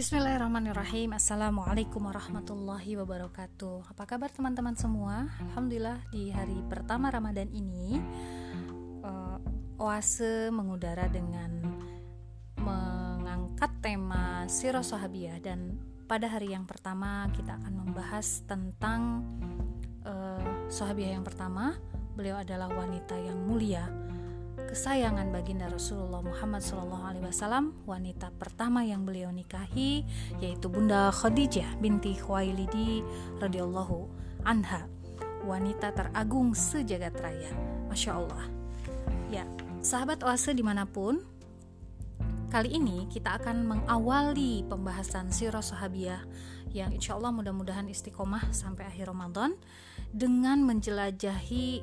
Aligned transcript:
Bismillahirrahmanirrahim. 0.00 1.12
Assalamualaikum 1.12 2.00
warahmatullahi 2.00 2.96
wabarakatuh. 3.04 3.92
Apa 3.92 4.08
kabar 4.08 4.32
teman-teman 4.32 4.72
semua? 4.72 5.28
Alhamdulillah 5.52 6.00
di 6.08 6.32
hari 6.32 6.56
pertama 6.72 7.12
Ramadan 7.12 7.52
ini 7.52 8.00
uh, 9.04 9.36
Oase 9.76 10.48
mengudara 10.48 11.04
dengan 11.04 11.52
Mengangkat 12.56 13.76
tema 13.84 14.48
Sirah 14.48 14.80
Sahabiyah. 14.80 15.36
Dan 15.36 15.76
pada 16.08 16.32
hari 16.32 16.56
yang 16.56 16.64
pertama 16.64 17.28
kita 17.36 17.60
akan 17.60 17.84
membahas 17.84 18.40
tentang 18.48 19.20
uh, 20.08 20.96
yang 20.96 21.28
pertama. 21.28 21.76
Beliau 22.16 22.40
adalah 22.40 22.72
wanita 22.72 23.20
yang 23.20 23.36
mulia 23.44 23.84
kesayangan 24.70 25.34
baginda 25.34 25.66
Rasulullah 25.66 26.22
Muhammad 26.22 26.62
SAW, 26.62 27.74
wanita 27.90 28.30
pertama 28.38 28.86
yang 28.86 29.02
beliau 29.02 29.34
nikahi 29.34 30.06
yaitu 30.38 30.70
Bunda 30.70 31.10
Khadijah 31.10 31.82
binti 31.82 32.14
Khuwailidi 32.14 33.02
radhiyallahu 33.42 34.06
anha, 34.46 34.86
wanita 35.42 35.90
teragung 35.90 36.54
sejagat 36.54 37.18
raya. 37.18 37.50
Masya 37.90 38.10
Allah. 38.14 38.46
Ya, 39.34 39.42
sahabat 39.82 40.22
oase 40.22 40.54
di 40.54 40.62
mana 40.62 40.86
pun, 40.86 41.18
kali 42.46 42.70
ini 42.70 43.10
kita 43.10 43.42
akan 43.42 43.66
mengawali 43.66 44.62
pembahasan 44.70 45.34
sirah 45.34 45.66
sahabiah 45.66 46.22
yang 46.70 46.94
insya 46.94 47.18
Allah 47.18 47.34
mudah-mudahan 47.34 47.90
istiqomah 47.90 48.54
sampai 48.54 48.86
akhir 48.86 49.10
Ramadan 49.10 49.58
dengan 50.14 50.62
menjelajahi 50.62 51.82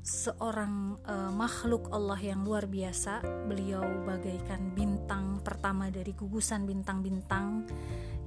seorang 0.00 0.96
uh, 1.04 1.32
makhluk 1.32 1.92
Allah 1.92 2.18
yang 2.20 2.40
luar 2.44 2.64
biasa. 2.64 3.20
Beliau 3.46 3.84
bagaikan 4.08 4.72
bintang 4.72 5.44
pertama 5.44 5.92
dari 5.92 6.16
gugusan 6.16 6.64
bintang-bintang 6.64 7.68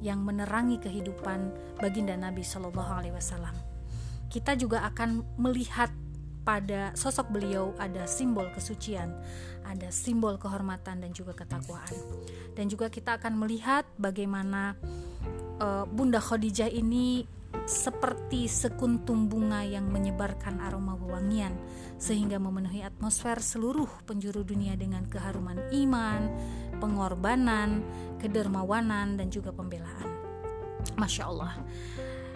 yang 0.04 0.22
menerangi 0.22 0.78
kehidupan 0.84 1.54
baginda 1.80 2.14
Nabi 2.14 2.44
Shallallahu 2.44 2.92
Alaihi 2.94 3.16
Wasallam. 3.16 3.56
Kita 4.30 4.58
juga 4.58 4.86
akan 4.90 5.38
melihat 5.38 5.90
pada 6.44 6.92
sosok 6.94 7.32
beliau 7.32 7.72
ada 7.80 8.04
simbol 8.04 8.52
kesucian, 8.52 9.16
ada 9.64 9.88
simbol 9.90 10.36
kehormatan 10.36 11.00
dan 11.00 11.12
juga 11.16 11.32
ketakwaan. 11.32 11.96
Dan 12.52 12.68
juga 12.68 12.92
kita 12.92 13.16
akan 13.16 13.40
melihat 13.40 13.88
bagaimana 13.96 14.76
uh, 15.64 15.88
Bunda 15.88 16.20
Khadijah 16.20 16.68
ini 16.68 17.24
seperti 17.64 18.52
sekuntum 18.52 19.32
bunga 19.32 19.64
yang 19.64 19.88
menyebarkan 19.88 20.60
aroma 20.60 21.00
wewangian 21.00 21.56
sehingga 21.96 22.36
memenuhi 22.36 22.84
atmosfer 22.84 23.40
seluruh 23.40 23.88
penjuru 24.04 24.44
dunia 24.44 24.76
dengan 24.76 25.08
keharuman 25.08 25.72
iman, 25.72 26.22
pengorbanan, 26.84 27.80
kedermawanan 28.20 29.16
dan 29.16 29.32
juga 29.32 29.56
pembelaan. 29.56 30.08
Masya 31.00 31.24
Allah. 31.24 31.56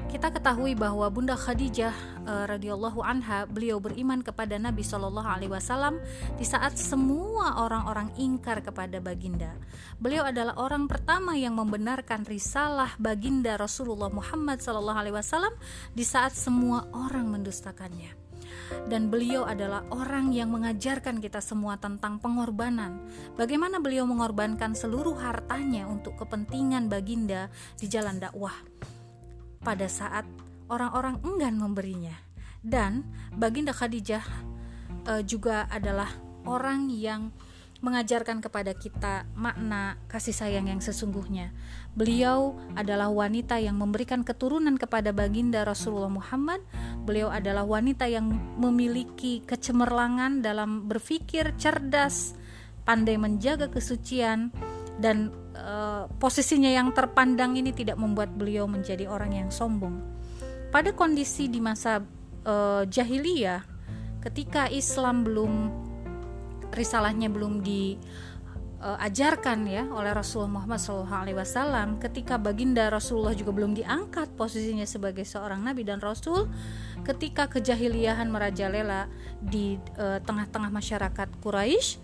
Kita 0.07 0.31
ketahui 0.31 0.71
bahwa 0.71 1.03
Bunda 1.11 1.35
Khadijah 1.35 1.91
uh, 2.23 2.47
radhiyallahu 2.47 3.03
anha 3.03 3.43
beliau 3.43 3.75
beriman 3.83 4.23
kepada 4.23 4.55
Nabi 4.55 4.79
Shallallahu 4.79 5.27
alaihi 5.27 5.51
wasallam 5.51 5.99
di 6.39 6.47
saat 6.47 6.79
semua 6.79 7.59
orang-orang 7.59 8.15
ingkar 8.15 8.63
kepada 8.63 9.03
baginda. 9.03 9.51
Beliau 9.99 10.23
adalah 10.23 10.55
orang 10.55 10.87
pertama 10.87 11.35
yang 11.35 11.59
membenarkan 11.59 12.23
risalah 12.23 12.95
baginda 12.95 13.59
Rasulullah 13.59 14.07
Muhammad 14.07 14.63
Shallallahu 14.63 14.95
alaihi 14.95 15.15
wasallam 15.19 15.51
di 15.91 16.07
saat 16.07 16.31
semua 16.31 16.87
orang 16.95 17.27
mendustakannya 17.27 18.15
dan 18.87 19.11
beliau 19.11 19.43
adalah 19.43 19.83
orang 19.91 20.31
yang 20.31 20.55
mengajarkan 20.55 21.19
kita 21.19 21.43
semua 21.43 21.75
tentang 21.79 22.19
pengorbanan. 22.19 22.99
Bagaimana 23.35 23.83
beliau 23.83 24.07
mengorbankan 24.07 24.71
seluruh 24.71 25.19
hartanya 25.19 25.87
untuk 25.87 26.15
kepentingan 26.19 26.87
baginda 26.87 27.51
di 27.75 27.91
jalan 27.91 28.19
dakwah 28.19 28.55
pada 29.61 29.89
saat 29.89 30.25
orang-orang 30.67 31.19
enggan 31.23 31.55
memberinya. 31.57 32.15
Dan 32.61 33.07
Baginda 33.33 33.71
Khadijah 33.71 34.25
uh, 35.07 35.21
juga 35.23 35.65
adalah 35.71 36.11
orang 36.43 36.91
yang 36.91 37.31
mengajarkan 37.77 38.41
kepada 38.41 38.73
kita 38.73 39.29
makna 39.37 40.01
kasih 40.09 40.33
sayang 40.33 40.65
yang 40.65 40.81
sesungguhnya. 40.81 41.53
Beliau 41.93 42.57
adalah 42.73 43.09
wanita 43.13 43.61
yang 43.61 43.77
memberikan 43.77 44.25
keturunan 44.25 44.73
kepada 44.81 45.13
baginda 45.13 45.61
Rasulullah 45.61 46.09
Muhammad. 46.09 46.61
Beliau 47.05 47.29
adalah 47.29 47.65
wanita 47.65 48.09
yang 48.09 48.33
memiliki 48.57 49.45
kecemerlangan 49.45 50.41
dalam 50.41 50.89
berpikir 50.89 51.53
cerdas, 51.61 52.33
pandai 52.81 53.21
menjaga 53.21 53.69
kesucian 53.69 54.49
dan 54.97 55.29
Eh, 55.57 56.05
posisinya 56.21 56.69
yang 56.69 56.93
terpandang 56.93 57.57
ini 57.57 57.73
tidak 57.73 57.97
membuat 57.97 58.29
beliau 58.29 58.69
menjadi 58.69 59.09
orang 59.09 59.33
yang 59.33 59.49
sombong. 59.49 59.97
Pada 60.69 60.93
kondisi 60.93 61.49
di 61.49 61.57
masa 61.63 62.03
uh, 62.43 62.83
jahiliyah, 62.85 63.63
ketika 64.19 64.67
Islam 64.69 65.23
belum 65.23 65.71
risalahnya 66.75 67.31
belum 67.31 67.63
diajarkan 67.63 69.59
uh, 69.63 69.71
ya 69.71 69.87
oleh 69.89 70.11
Rasulullah 70.13 70.61
Muhammad 70.61 70.77
SAW, 70.77 71.97
ketika 72.03 72.35
baginda 72.37 72.91
Rasulullah 72.91 73.33
juga 73.33 73.55
belum 73.55 73.73
diangkat 73.79 74.35
posisinya 74.37 74.83
sebagai 74.85 75.23
seorang 75.23 75.63
nabi 75.63 75.87
dan 75.87 76.03
rasul, 76.03 76.51
ketika 77.07 77.47
kejahiliahan 77.47 78.27
merajalela 78.27 79.07
di 79.39 79.79
tengah-tengah 79.97 80.69
masyarakat 80.69 81.31
Quraisy, 81.39 81.97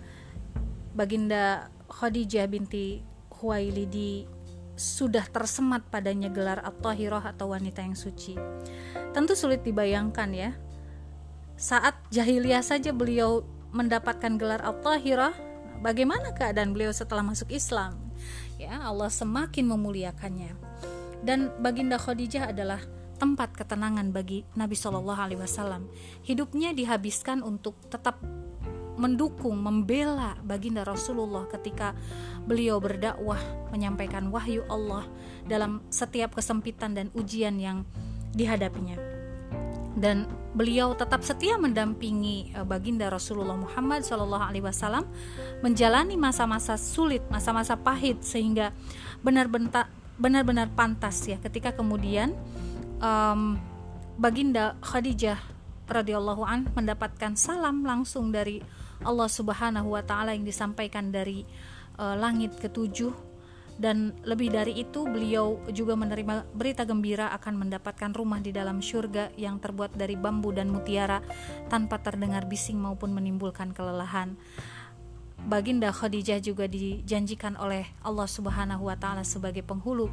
baginda 0.96 1.73
Khadijah 1.88 2.48
binti 2.48 3.04
Huwailidi 3.34 4.24
sudah 4.74 5.22
tersemat 5.30 5.86
padanya 5.86 6.30
gelar 6.30 6.58
At-Tahirah 6.62 7.30
atau 7.30 7.54
wanita 7.54 7.82
yang 7.82 7.94
suci. 7.94 8.34
Tentu 9.14 9.38
sulit 9.38 9.62
dibayangkan 9.62 10.30
ya. 10.34 10.50
Saat 11.54 11.94
jahiliyah 12.10 12.66
saja 12.66 12.90
beliau 12.90 13.46
mendapatkan 13.70 14.34
gelar 14.34 14.62
At-Tahirah, 14.66 15.34
bagaimana 15.82 16.34
keadaan 16.34 16.74
beliau 16.74 16.90
setelah 16.90 17.22
masuk 17.22 17.54
Islam? 17.54 17.94
Ya, 18.58 18.82
Allah 18.82 19.10
semakin 19.10 19.70
memuliakannya. 19.70 20.58
Dan 21.22 21.54
baginda 21.62 21.96
Khadijah 21.96 22.50
adalah 22.50 22.82
tempat 23.16 23.54
ketenangan 23.54 24.10
bagi 24.10 24.42
Nabi 24.58 24.74
Shallallahu 24.74 25.20
alaihi 25.20 25.40
wasallam. 25.40 25.86
Hidupnya 26.26 26.74
dihabiskan 26.74 27.40
untuk 27.46 27.78
tetap 27.86 28.18
mendukung, 28.94 29.58
membela 29.58 30.38
baginda 30.42 30.86
Rasulullah 30.86 31.46
ketika 31.50 31.94
beliau 32.46 32.78
berdakwah, 32.78 33.40
menyampaikan 33.74 34.30
wahyu 34.30 34.62
Allah 34.70 35.06
dalam 35.46 35.82
setiap 35.90 36.38
kesempitan 36.38 36.94
dan 36.94 37.10
ujian 37.14 37.58
yang 37.58 37.82
dihadapinya. 38.34 38.98
Dan 39.94 40.26
beliau 40.54 40.94
tetap 40.98 41.22
setia 41.22 41.54
mendampingi 41.54 42.54
eh, 42.54 42.66
baginda 42.66 43.10
Rasulullah 43.10 43.54
Muhammad 43.54 44.02
Wasallam 44.06 45.06
menjalani 45.62 46.18
masa-masa 46.18 46.74
sulit, 46.74 47.22
masa-masa 47.30 47.78
pahit 47.78 48.22
sehingga 48.22 48.74
benar-benar 49.22 49.86
benar-benar 50.14 50.70
pantas 50.70 51.26
ya 51.26 51.42
ketika 51.42 51.74
kemudian 51.74 52.30
um, 53.02 53.58
baginda 54.14 54.78
Khadijah 54.78 55.38
radhiyallahu 55.90 56.42
an 56.46 56.70
mendapatkan 56.72 57.34
salam 57.34 57.82
langsung 57.82 58.30
dari 58.30 58.62
Allah 59.02 59.26
Subhanahu 59.26 59.98
wa 59.98 60.02
taala 60.06 60.36
yang 60.36 60.46
disampaikan 60.46 61.10
dari 61.10 61.42
uh, 61.98 62.14
langit 62.14 62.54
ketujuh 62.60 63.34
dan 63.74 64.14
lebih 64.22 64.54
dari 64.54 64.86
itu 64.86 65.02
beliau 65.02 65.58
juga 65.74 65.98
menerima 65.98 66.46
berita 66.54 66.86
gembira 66.86 67.34
akan 67.34 67.66
mendapatkan 67.66 68.14
rumah 68.14 68.38
di 68.38 68.54
dalam 68.54 68.78
surga 68.78 69.34
yang 69.34 69.58
terbuat 69.58 69.98
dari 69.98 70.14
bambu 70.14 70.54
dan 70.54 70.70
mutiara 70.70 71.18
tanpa 71.66 71.98
terdengar 71.98 72.46
bising 72.46 72.78
maupun 72.78 73.10
menimbulkan 73.10 73.74
kelelahan. 73.74 74.38
Baginda 75.44 75.90
Khadijah 75.90 76.40
juga 76.40 76.70
dijanjikan 76.70 77.58
oleh 77.58 77.90
Allah 78.00 78.30
Subhanahu 78.30 78.88
wa 78.88 78.96
taala 78.96 79.26
sebagai 79.26 79.66
penghulu 79.66 80.08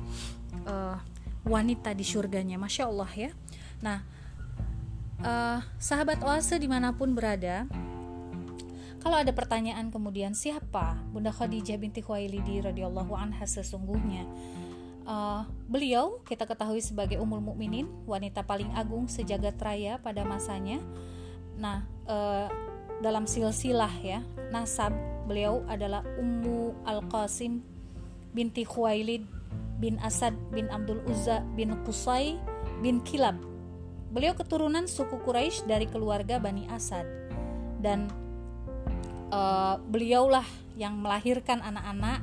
uh, 0.65 0.97
wanita 1.45 1.93
di 1.93 2.03
surganya. 2.03 2.57
Masya 2.57 2.89
Allah 2.89 3.11
ya. 3.13 3.31
Nah, 3.79 4.03
uh, 5.23 5.59
sahabat 5.77 6.19
oase 6.25 6.57
di 6.57 6.67
mana 6.67 6.91
pun 6.91 7.13
berada, 7.15 7.69
kalau 9.01 9.17
ada 9.17 9.33
pertanyaan 9.33 9.89
kemudian 9.89 10.37
siapa 10.37 11.01
Bunda 11.09 11.33
Khadijah 11.33 11.75
binti 11.81 12.05
Khuwailidi 12.05 12.61
radhiyallahu 12.61 13.17
anha 13.17 13.43
sesungguhnya? 13.43 14.23
Uh, 15.01 15.43
beliau 15.65 16.21
kita 16.29 16.45
ketahui 16.45 16.79
sebagai 16.79 17.17
Ummul 17.17 17.41
Mukminin, 17.41 17.89
wanita 18.05 18.45
paling 18.45 18.69
agung 18.77 19.09
sejagat 19.09 19.57
raya 19.57 19.97
pada 19.97 20.21
masanya. 20.21 20.77
Nah, 21.57 21.81
uh, 22.05 22.47
dalam 23.01 23.25
silsilah 23.25 23.91
ya, 24.05 24.21
nasab 24.53 24.93
beliau 25.25 25.65
adalah 25.65 26.05
Ummu 26.21 26.85
Al-Qasim 26.85 27.65
binti 28.31 28.61
Khuwailid 28.61 29.25
bin 29.81 29.97
Asad 30.05 30.37
bin 30.53 30.69
Abdul 30.69 31.01
Uzza 31.09 31.41
bin 31.57 31.73
Qusay 31.81 32.37
bin 32.85 33.01
Kilab. 33.01 33.41
Beliau 34.13 34.37
keturunan 34.37 34.85
suku 34.85 35.17
Quraisy 35.25 35.65
dari 35.65 35.89
keluarga 35.89 36.37
Bani 36.37 36.69
Asad 36.69 37.09
dan 37.81 38.05
uh, 39.31 39.79
beliaulah 39.79 40.45
yang 40.75 40.99
melahirkan 40.99 41.63
anak-anak 41.63 42.21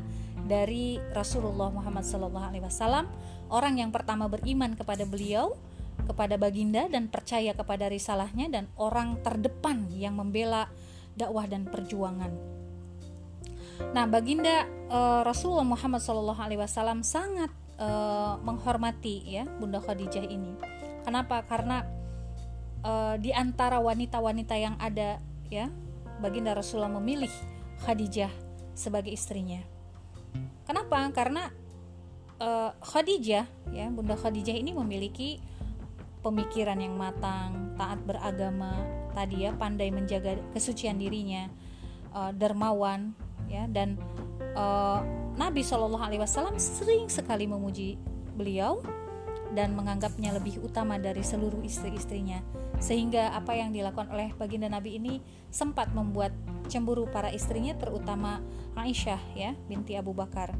dari 0.48 0.96
Rasulullah 1.12 1.68
Muhammad 1.68 2.06
SAW, 2.06 3.04
orang 3.52 3.74
yang 3.80 3.90
pertama 3.92 4.30
beriman 4.30 4.72
kepada 4.78 5.04
beliau, 5.04 5.56
kepada 6.08 6.40
baginda 6.40 6.88
dan 6.88 7.10
percaya 7.10 7.52
kepada 7.52 7.90
risalahnya 7.90 8.48
dan 8.48 8.64
orang 8.80 9.20
terdepan 9.20 9.90
yang 9.92 10.16
membela 10.16 10.70
dakwah 11.18 11.44
dan 11.44 11.66
perjuangan. 11.68 12.30
Nah, 13.92 14.04
baginda 14.06 14.66
uh, 14.90 15.22
Rasulullah 15.22 15.66
Muhammad 15.66 16.02
SAW 16.02 17.02
sangat 17.02 17.50
uh, 17.78 18.40
menghormati 18.42 19.22
ya 19.26 19.46
Bunda 19.46 19.78
Khadijah 19.78 20.26
ini. 20.26 20.54
Kenapa? 21.06 21.46
Karena 21.46 21.86
uh, 22.82 23.14
di 23.20 23.30
antara 23.30 23.78
wanita-wanita 23.78 24.54
yang 24.58 24.74
ada 24.82 25.22
ya 25.48 25.70
baginda 26.18 26.54
Rasulullah 26.54 26.92
memilih 26.92 27.30
Khadijah 27.86 28.30
sebagai 28.74 29.10
istrinya. 29.14 29.62
Kenapa? 30.66 31.08
Karena 31.14 31.50
uh, 32.42 32.70
Khadijah 32.82 33.46
ya 33.74 33.86
Bunda 33.90 34.14
Khadijah 34.14 34.54
ini 34.54 34.74
memiliki 34.74 35.40
pemikiran 36.20 36.78
yang 36.78 36.98
matang, 36.98 37.74
taat 37.78 38.02
beragama, 38.02 38.74
tadi 39.14 39.46
ya 39.46 39.54
pandai 39.54 39.88
menjaga 39.94 40.36
kesucian 40.52 40.98
dirinya, 40.98 41.46
uh, 42.12 42.34
dermawan 42.34 43.14
ya 43.48 43.64
dan 43.70 43.96
uh, 44.58 45.00
Nabi 45.38 45.62
Shallallahu 45.62 46.02
Alaihi 46.02 46.20
Wasallam 46.20 46.58
sering 46.58 47.06
sekali 47.08 47.46
memuji 47.46 47.96
beliau 48.34 48.82
dan 49.56 49.72
menganggapnya 49.72 50.36
lebih 50.36 50.60
utama 50.60 51.00
dari 51.00 51.24
seluruh 51.24 51.64
istri-istrinya 51.64 52.44
sehingga 52.78 53.34
apa 53.34 53.58
yang 53.58 53.74
dilakukan 53.74 54.08
oleh 54.14 54.30
baginda 54.38 54.70
Nabi 54.70 54.98
ini 54.98 55.14
sempat 55.50 55.90
membuat 55.90 56.30
cemburu 56.70 57.10
para 57.10 57.28
istrinya 57.34 57.74
terutama 57.74 58.42
Aisyah 58.78 59.20
ya 59.34 59.50
binti 59.66 59.98
Abu 59.98 60.14
Bakar 60.14 60.54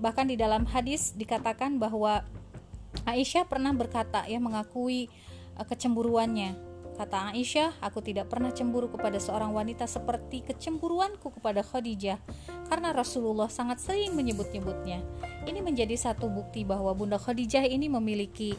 bahkan 0.00 0.26
di 0.26 0.34
dalam 0.34 0.64
hadis 0.66 1.12
dikatakan 1.14 1.76
bahwa 1.76 2.24
Aisyah 3.04 3.44
pernah 3.44 3.70
berkata 3.76 4.24
ya 4.24 4.40
mengakui 4.40 5.12
uh, 5.58 5.66
kecemburuannya 5.66 6.68
Kata 6.98 7.30
Aisyah, 7.30 7.78
aku 7.78 8.02
tidak 8.02 8.26
pernah 8.26 8.50
cemburu 8.50 8.90
kepada 8.90 9.22
seorang 9.22 9.54
wanita 9.54 9.86
seperti 9.86 10.42
kecemburuanku 10.42 11.30
kepada 11.30 11.62
Khadijah 11.62 12.18
karena 12.66 12.90
Rasulullah 12.90 13.46
sangat 13.46 13.78
sering 13.78 14.18
menyebut-nyebutnya. 14.18 15.06
Ini 15.46 15.62
menjadi 15.62 15.94
satu 15.94 16.26
bukti 16.26 16.66
bahwa 16.66 16.90
Bunda 16.98 17.14
Khadijah 17.14 17.70
ini 17.70 17.86
memiliki 17.86 18.58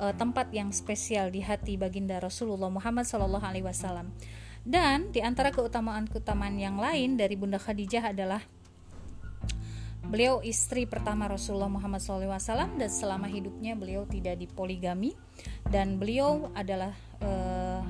uh, 0.00 0.14
tempat 0.16 0.52
yang 0.52 0.72
spesial 0.72 1.32
di 1.32 1.40
hati 1.44 1.76
baginda 1.80 2.20
Rasulullah 2.20 2.68
Muhammad 2.72 3.04
SAW. 3.08 4.08
Dan 4.66 5.14
di 5.14 5.22
antara 5.22 5.54
keutamaan-keutamaan 5.54 6.58
yang 6.58 6.76
lain 6.82 7.14
dari 7.14 7.38
Bunda 7.38 7.60
Khadijah 7.60 8.10
adalah 8.10 8.42
Beliau 10.06 10.38
istri 10.38 10.86
pertama 10.86 11.26
Rasulullah 11.26 11.66
Muhammad 11.66 11.98
SAW 11.98 12.38
dan 12.78 12.86
selama 12.86 13.26
hidupnya 13.26 13.74
beliau 13.74 14.06
tidak 14.06 14.38
dipoligami 14.38 15.18
dan 15.66 15.98
beliau 15.98 16.46
adalah 16.54 16.94
uh, 17.18 17.82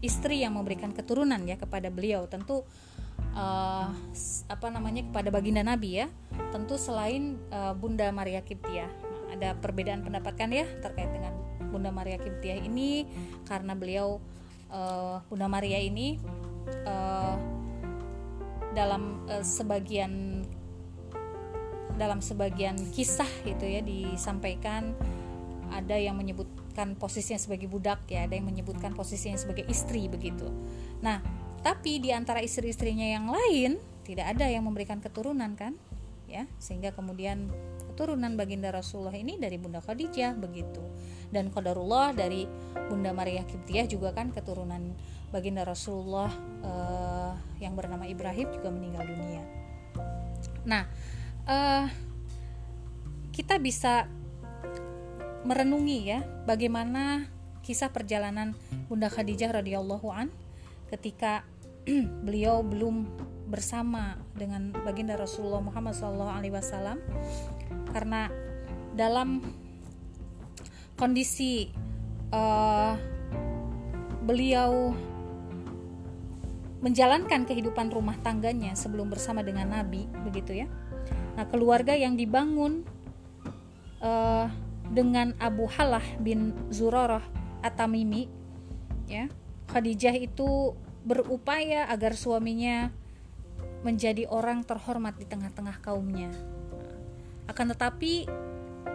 istri 0.00 0.40
yang 0.40 0.56
memberikan 0.56 0.96
keturunan 0.96 1.44
ya 1.44 1.60
kepada 1.60 1.92
beliau. 1.92 2.24
Tentu 2.24 2.64
uh, 3.36 3.88
apa 4.48 4.66
namanya 4.72 5.04
kepada 5.04 5.28
baginda 5.28 5.60
Nabi 5.60 6.00
ya. 6.00 6.08
Tentu 6.56 6.80
selain 6.80 7.36
uh, 7.52 7.76
Bunda 7.76 8.08
Maria 8.16 8.40
Kiptiah 8.40 8.88
ada 9.36 9.54
perbedaan 9.60 10.02
pendapat 10.02 10.34
kan 10.34 10.50
ya 10.50 10.64
terkait 10.80 11.12
dengan 11.12 11.36
Bunda 11.68 11.92
Maria 11.92 12.16
Kiptiah 12.16 12.56
ini 12.56 13.04
karena 13.44 13.76
beliau 13.76 14.18
uh, 14.72 15.20
Bunda 15.28 15.46
Maria 15.46 15.76
ini 15.78 16.16
uh, 16.88 17.36
dalam 18.72 19.24
uh, 19.28 19.44
sebagian 19.44 20.44
dalam 21.96 22.20
sebagian 22.20 22.76
kisah 22.92 23.28
itu 23.48 23.64
ya 23.64 23.80
disampaikan 23.80 24.92
ada 25.72 25.96
yang 25.96 26.14
menyebutkan 26.14 26.94
posisinya 26.94 27.40
sebagai 27.40 27.66
budak 27.66 28.04
ya, 28.06 28.28
ada 28.28 28.38
yang 28.38 28.46
menyebutkan 28.46 28.94
posisinya 28.94 29.34
sebagai 29.34 29.66
istri 29.66 30.06
begitu. 30.06 30.46
Nah, 31.02 31.18
tapi 31.64 31.98
di 31.98 32.14
antara 32.14 32.38
istri-istrinya 32.44 33.02
yang 33.02 33.26
lain 33.26 33.80
tidak 34.06 34.36
ada 34.36 34.46
yang 34.46 34.62
memberikan 34.62 35.02
keturunan 35.02 35.58
kan? 35.58 35.74
Ya, 36.30 36.46
sehingga 36.62 36.94
kemudian 36.94 37.50
keturunan 37.96 38.36
baginda 38.36 38.68
Rasulullah 38.68 39.16
ini 39.16 39.40
dari 39.40 39.56
Bunda 39.56 39.80
Khadijah 39.80 40.36
begitu. 40.36 40.84
Dan 41.32 41.48
qadarullah 41.48 42.12
dari 42.12 42.44
Bunda 42.92 43.16
Maria 43.16 43.40
Kiptiah 43.48 43.88
juga 43.88 44.12
kan 44.12 44.36
keturunan 44.36 44.92
baginda 45.32 45.64
Rasulullah 45.64 46.28
uh, 46.60 47.32
yang 47.56 47.72
bernama 47.72 48.04
Ibrahim 48.04 48.52
juga 48.52 48.68
meninggal 48.68 49.00
dunia. 49.08 49.42
Nah, 50.68 50.84
uh, 51.48 51.88
kita 53.32 53.56
bisa 53.56 54.04
merenungi 55.48 55.98
ya 56.04 56.20
bagaimana 56.44 57.32
kisah 57.64 57.88
perjalanan 57.96 58.52
Bunda 58.92 59.08
Khadijah 59.08 59.56
radhiyallahu 59.56 60.12
an 60.12 60.28
ketika 60.92 61.48
beliau 62.28 62.60
belum 62.60 63.08
bersama 63.48 64.20
dengan 64.36 64.74
baginda 64.84 65.16
Rasulullah 65.16 65.64
Muhammad 65.64 65.96
SAW 65.96 67.00
karena 67.92 68.28
dalam 68.96 69.44
kondisi 70.96 71.70
uh, 72.32 72.96
beliau 74.24 74.96
menjalankan 76.80 77.44
kehidupan 77.48 77.88
rumah 77.92 78.16
tangganya 78.20 78.76
sebelum 78.76 79.08
bersama 79.08 79.40
dengan 79.40 79.72
Nabi 79.72 80.08
begitu 80.24 80.64
ya 80.64 80.68
Nah, 81.36 81.44
keluarga 81.44 81.92
yang 81.92 82.16
dibangun 82.16 82.82
uh, 84.00 84.48
dengan 84.88 85.36
Abu 85.36 85.68
Halah 85.68 86.04
bin 86.16 86.56
Zurarah 86.72 87.22
Atamimi, 87.60 88.32
ya, 89.04 89.28
Khadijah 89.68 90.16
itu 90.16 90.72
berupaya 91.04 91.86
agar 91.92 92.16
suaminya 92.16 92.88
menjadi 93.84 94.26
orang 94.32 94.64
terhormat 94.64 95.20
di 95.20 95.28
tengah-tengah 95.28 95.78
kaumnya. 95.84 96.32
Akan 97.46 97.70
tetapi 97.70 98.26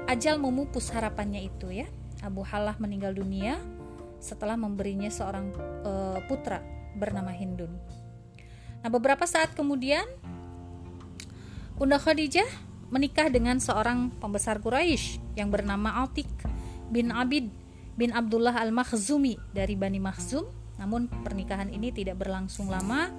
ajal 0.08 0.40
memupus 0.40 0.92
harapannya 0.92 1.48
itu 1.48 1.72
ya. 1.72 1.88
Abu 2.22 2.46
Halah 2.46 2.78
meninggal 2.78 3.18
dunia 3.18 3.58
setelah 4.22 4.54
memberinya 4.54 5.10
seorang 5.10 5.50
uh, 5.82 6.22
putra 6.30 6.62
bernama 6.94 7.34
Hindun. 7.34 7.74
Nah, 8.82 8.90
beberapa 8.90 9.26
saat 9.26 9.58
kemudian 9.58 10.06
Bunda 11.82 11.98
Khadijah 11.98 12.46
menikah 12.94 13.32
dengan 13.34 13.58
seorang 13.58 14.14
pembesar 14.22 14.62
Quraisy 14.62 15.34
yang 15.34 15.50
bernama 15.50 16.06
Atik 16.06 16.30
bin 16.94 17.10
Abid 17.10 17.50
bin 17.98 18.14
Abdullah 18.14 18.54
Al-Makhzumi 18.62 19.40
dari 19.50 19.74
Bani 19.74 19.98
Makhzum. 19.98 20.46
Namun 20.78 21.10
pernikahan 21.10 21.74
ini 21.74 21.90
tidak 21.90 22.22
berlangsung 22.22 22.70
lama. 22.70 23.10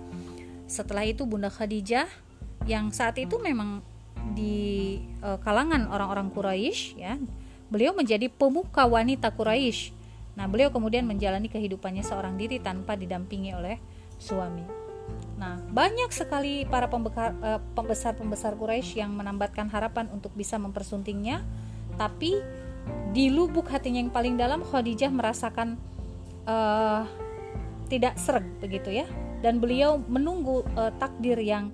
Setelah 0.71 1.07
itu 1.07 1.27
Bunda 1.27 1.51
Khadijah 1.51 2.07
yang 2.71 2.95
saat 2.95 3.19
itu 3.19 3.39
memang 3.43 3.83
di 4.33 4.99
uh, 5.21 5.39
kalangan 5.41 5.89
orang-orang 5.89 6.33
Quraisy 6.33 7.01
ya, 7.01 7.17
beliau 7.73 7.97
menjadi 7.97 8.29
pemuka 8.29 8.85
wanita 8.85 9.33
Quraisy. 9.33 9.93
Nah, 10.33 10.49
beliau 10.49 10.73
kemudian 10.73 11.05
menjalani 11.05 11.53
kehidupannya 11.53 12.01
seorang 12.01 12.41
diri 12.41 12.57
tanpa 12.61 12.97
didampingi 12.97 13.53
oleh 13.53 13.77
suami. 14.17 14.65
Nah, 15.37 15.59
banyak 15.59 16.09
sekali 16.15 16.65
para 16.65 16.87
eh, 16.89 17.61
pembesar-pembesar 17.75 18.57
Quraisy 18.57 19.03
yang 19.03 19.12
menambatkan 19.12 19.69
harapan 19.69 20.09
untuk 20.15 20.33
bisa 20.33 20.57
mempersuntingnya, 20.57 21.45
tapi 22.01 22.39
di 23.12 23.29
lubuk 23.29 23.69
hatinya 23.69 24.01
yang 24.01 24.11
paling 24.11 24.35
dalam 24.41 24.65
Khadijah 24.67 25.12
merasakan 25.12 25.79
uh, 26.51 27.07
tidak 27.87 28.19
serg 28.19 28.43
begitu 28.59 28.91
ya, 28.91 29.07
dan 29.39 29.62
beliau 29.62 30.03
menunggu 30.03 30.67
uh, 30.75 30.91
takdir 30.99 31.39
yang 31.39 31.71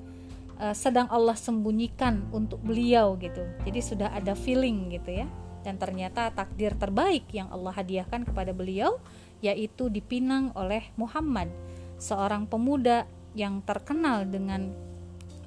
uh, 0.59 0.75
sedang 0.75 1.07
Allah 1.09 1.38
sembunyikan 1.38 2.29
untuk 2.35 2.61
beliau 2.61 3.15
gitu. 3.19 3.43
Jadi 3.65 3.81
sudah 3.81 4.12
ada 4.12 4.35
feeling 4.35 4.93
gitu 4.93 5.23
ya, 5.23 5.27
dan 5.62 5.79
ternyata 5.79 6.31
takdir 6.35 6.75
terbaik 6.77 7.31
yang 7.35 7.49
Allah 7.50 7.73
hadiahkan 7.75 8.27
kepada 8.29 8.53
beliau 8.53 8.99
yaitu 9.38 9.87
dipinang 9.87 10.50
oleh 10.59 10.91
Muhammad, 10.99 11.47
seorang 11.99 12.50
pemuda 12.50 13.07
yang 13.38 13.62
terkenal 13.62 14.27
dengan 14.27 14.75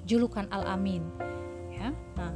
julukan 0.08 0.48
Al-Amin. 0.48 1.03
Ya, 1.75 1.91
nah, 2.15 2.34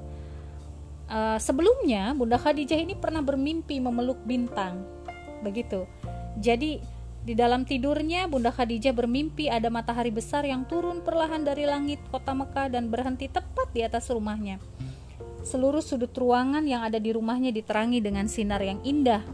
uh, 1.07 1.37
sebelumnya 1.39 2.11
Bunda 2.11 2.35
Khadijah 2.35 2.75
ini 2.75 2.91
pernah 2.99 3.23
bermimpi 3.23 3.79
memeluk 3.79 4.19
bintang, 4.27 4.83
begitu. 5.47 5.87
Jadi 6.43 6.83
di 7.25 7.33
dalam 7.33 7.65
tidurnya 7.65 8.29
Bunda 8.29 8.53
Khadijah 8.53 8.93
bermimpi 8.93 9.49
ada 9.49 9.73
matahari 9.73 10.13
besar 10.13 10.45
yang 10.45 10.63
turun 10.69 11.01
perlahan 11.01 11.41
dari 11.41 11.65
langit 11.65 11.97
kota 12.13 12.37
Mekah 12.37 12.69
dan 12.69 12.93
berhenti 12.93 13.25
tepat 13.25 13.73
di 13.73 13.81
atas 13.81 14.13
rumahnya. 14.13 14.61
Seluruh 15.41 15.81
sudut 15.81 16.13
ruangan 16.13 16.61
yang 16.69 16.85
ada 16.85 17.01
di 17.01 17.09
rumahnya 17.09 17.49
diterangi 17.49 18.01
dengan 18.01 18.29
sinar 18.29 18.61
yang 18.61 18.77
indah. 18.85 19.25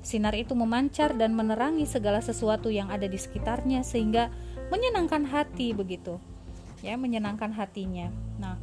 Sinar 0.00 0.32
itu 0.36 0.56
memancar 0.56 1.16
dan 1.16 1.36
menerangi 1.36 1.84
segala 1.84 2.24
sesuatu 2.24 2.72
yang 2.72 2.88
ada 2.88 3.04
di 3.04 3.16
sekitarnya 3.16 3.84
sehingga 3.84 4.28
menyenangkan 4.72 5.28
hati 5.28 5.76
begitu 5.76 6.20
ya 6.84 7.00
menyenangkan 7.00 7.48
hatinya 7.56 8.12
nah 8.36 8.60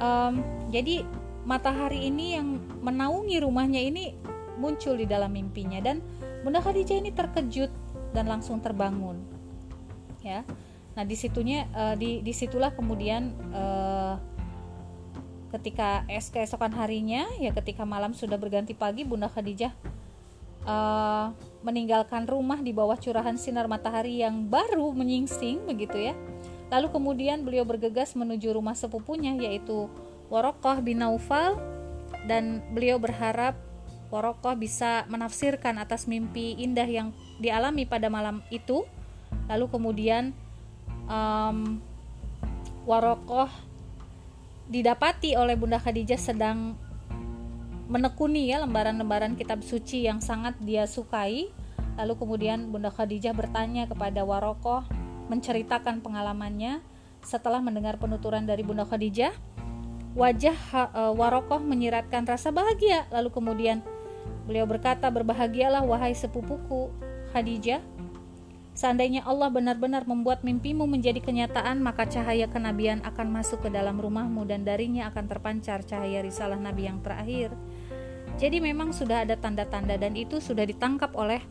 um, 0.00 0.40
jadi 0.72 1.04
matahari 1.44 2.08
ini 2.08 2.40
yang 2.40 2.56
menaungi 2.80 3.36
rumahnya 3.44 3.84
ini 3.84 4.16
muncul 4.56 4.96
di 4.96 5.04
dalam 5.04 5.36
mimpinya 5.36 5.80
dan 5.84 6.00
Bunda 6.40 6.64
Khadijah 6.64 7.04
ini 7.04 7.12
terkejut 7.12 7.68
dan 8.10 8.26
langsung 8.26 8.58
terbangun 8.58 9.20
ya. 10.20 10.44
Nah 10.94 11.04
di 11.06 11.16
situnya 11.16 11.70
uh, 11.72 11.94
di 11.96 12.20
di 12.20 12.32
situlah 12.34 12.74
kemudian 12.74 13.32
uh, 13.54 14.18
ketika 15.50 16.06
es 16.06 16.30
keesokan 16.30 16.70
harinya 16.78 17.26
ya 17.42 17.50
ketika 17.50 17.82
malam 17.82 18.14
sudah 18.14 18.38
berganti 18.38 18.74
pagi 18.74 19.02
Bunda 19.02 19.26
Khadijah 19.26 19.74
uh, 20.66 21.34
meninggalkan 21.66 22.24
rumah 22.26 22.60
di 22.62 22.70
bawah 22.70 22.96
curahan 22.96 23.34
sinar 23.36 23.66
matahari 23.66 24.22
yang 24.22 24.46
baru 24.46 24.92
menyingsing 24.94 25.66
begitu 25.66 26.10
ya. 26.10 26.14
Lalu 26.70 26.86
kemudian 26.94 27.42
beliau 27.42 27.66
bergegas 27.66 28.14
menuju 28.14 28.54
rumah 28.54 28.78
sepupunya 28.78 29.34
yaitu 29.34 29.90
Warokoh 30.30 30.78
bin 30.78 31.02
Naufal 31.02 31.58
dan 32.30 32.62
beliau 32.70 33.02
berharap 33.02 33.58
Warokoh 34.10 34.58
bisa 34.58 35.06
menafsirkan 35.06 35.78
atas 35.78 36.10
mimpi 36.10 36.58
indah 36.58 36.86
yang 36.86 37.08
dialami 37.38 37.86
pada 37.86 38.10
malam 38.10 38.42
itu. 38.50 38.82
Lalu 39.46 39.66
kemudian 39.70 40.34
um, 41.06 41.78
Warokoh 42.84 43.46
didapati 44.66 45.38
oleh 45.38 45.54
Bunda 45.54 45.78
Khadijah 45.78 46.18
sedang 46.18 46.74
menekuni 47.90 48.50
ya 48.54 48.62
lembaran-lembaran 48.62 49.34
kitab 49.34 49.62
suci 49.62 50.06
yang 50.06 50.18
sangat 50.18 50.58
dia 50.58 50.90
sukai. 50.90 51.50
Lalu 51.94 52.14
kemudian 52.18 52.70
Bunda 52.70 52.90
Khadijah 52.90 53.34
bertanya 53.34 53.86
kepada 53.86 54.26
Warokoh 54.26 54.86
menceritakan 55.30 56.02
pengalamannya 56.02 56.82
setelah 57.22 57.62
mendengar 57.62 57.98
penuturan 58.02 58.42
dari 58.42 58.66
Bunda 58.66 58.82
Khadijah 58.82 59.50
Wajah 60.10 60.58
Warokoh 61.14 61.62
menyiratkan 61.62 62.26
rasa 62.26 62.50
bahagia. 62.50 63.06
Lalu 63.14 63.30
kemudian 63.30 63.78
beliau 64.50 64.66
berkata, 64.66 65.06
"Berbahagialah 65.06 65.86
wahai 65.86 66.10
sepupuku 66.10 66.90
Khadijah. 67.30 67.78
Seandainya 68.74 69.22
Allah 69.22 69.46
benar-benar 69.46 70.02
membuat 70.10 70.42
mimpimu 70.42 70.90
menjadi 70.90 71.22
kenyataan, 71.22 71.78
maka 71.78 72.10
cahaya 72.10 72.50
kenabian 72.50 72.98
akan 73.06 73.30
masuk 73.30 73.62
ke 73.62 73.70
dalam 73.70 74.02
rumahmu 74.02 74.42
dan 74.50 74.66
darinya 74.66 75.06
akan 75.14 75.30
terpancar 75.30 75.86
cahaya 75.86 76.18
risalah 76.18 76.58
nabi 76.58 76.90
yang 76.90 76.98
terakhir." 76.98 77.54
Jadi 78.40 78.58
memang 78.58 78.90
sudah 78.90 79.22
ada 79.22 79.38
tanda-tanda 79.38 79.94
dan 80.00 80.16
itu 80.16 80.40
sudah 80.40 80.64
ditangkap 80.64 81.12
oleh 81.14 81.44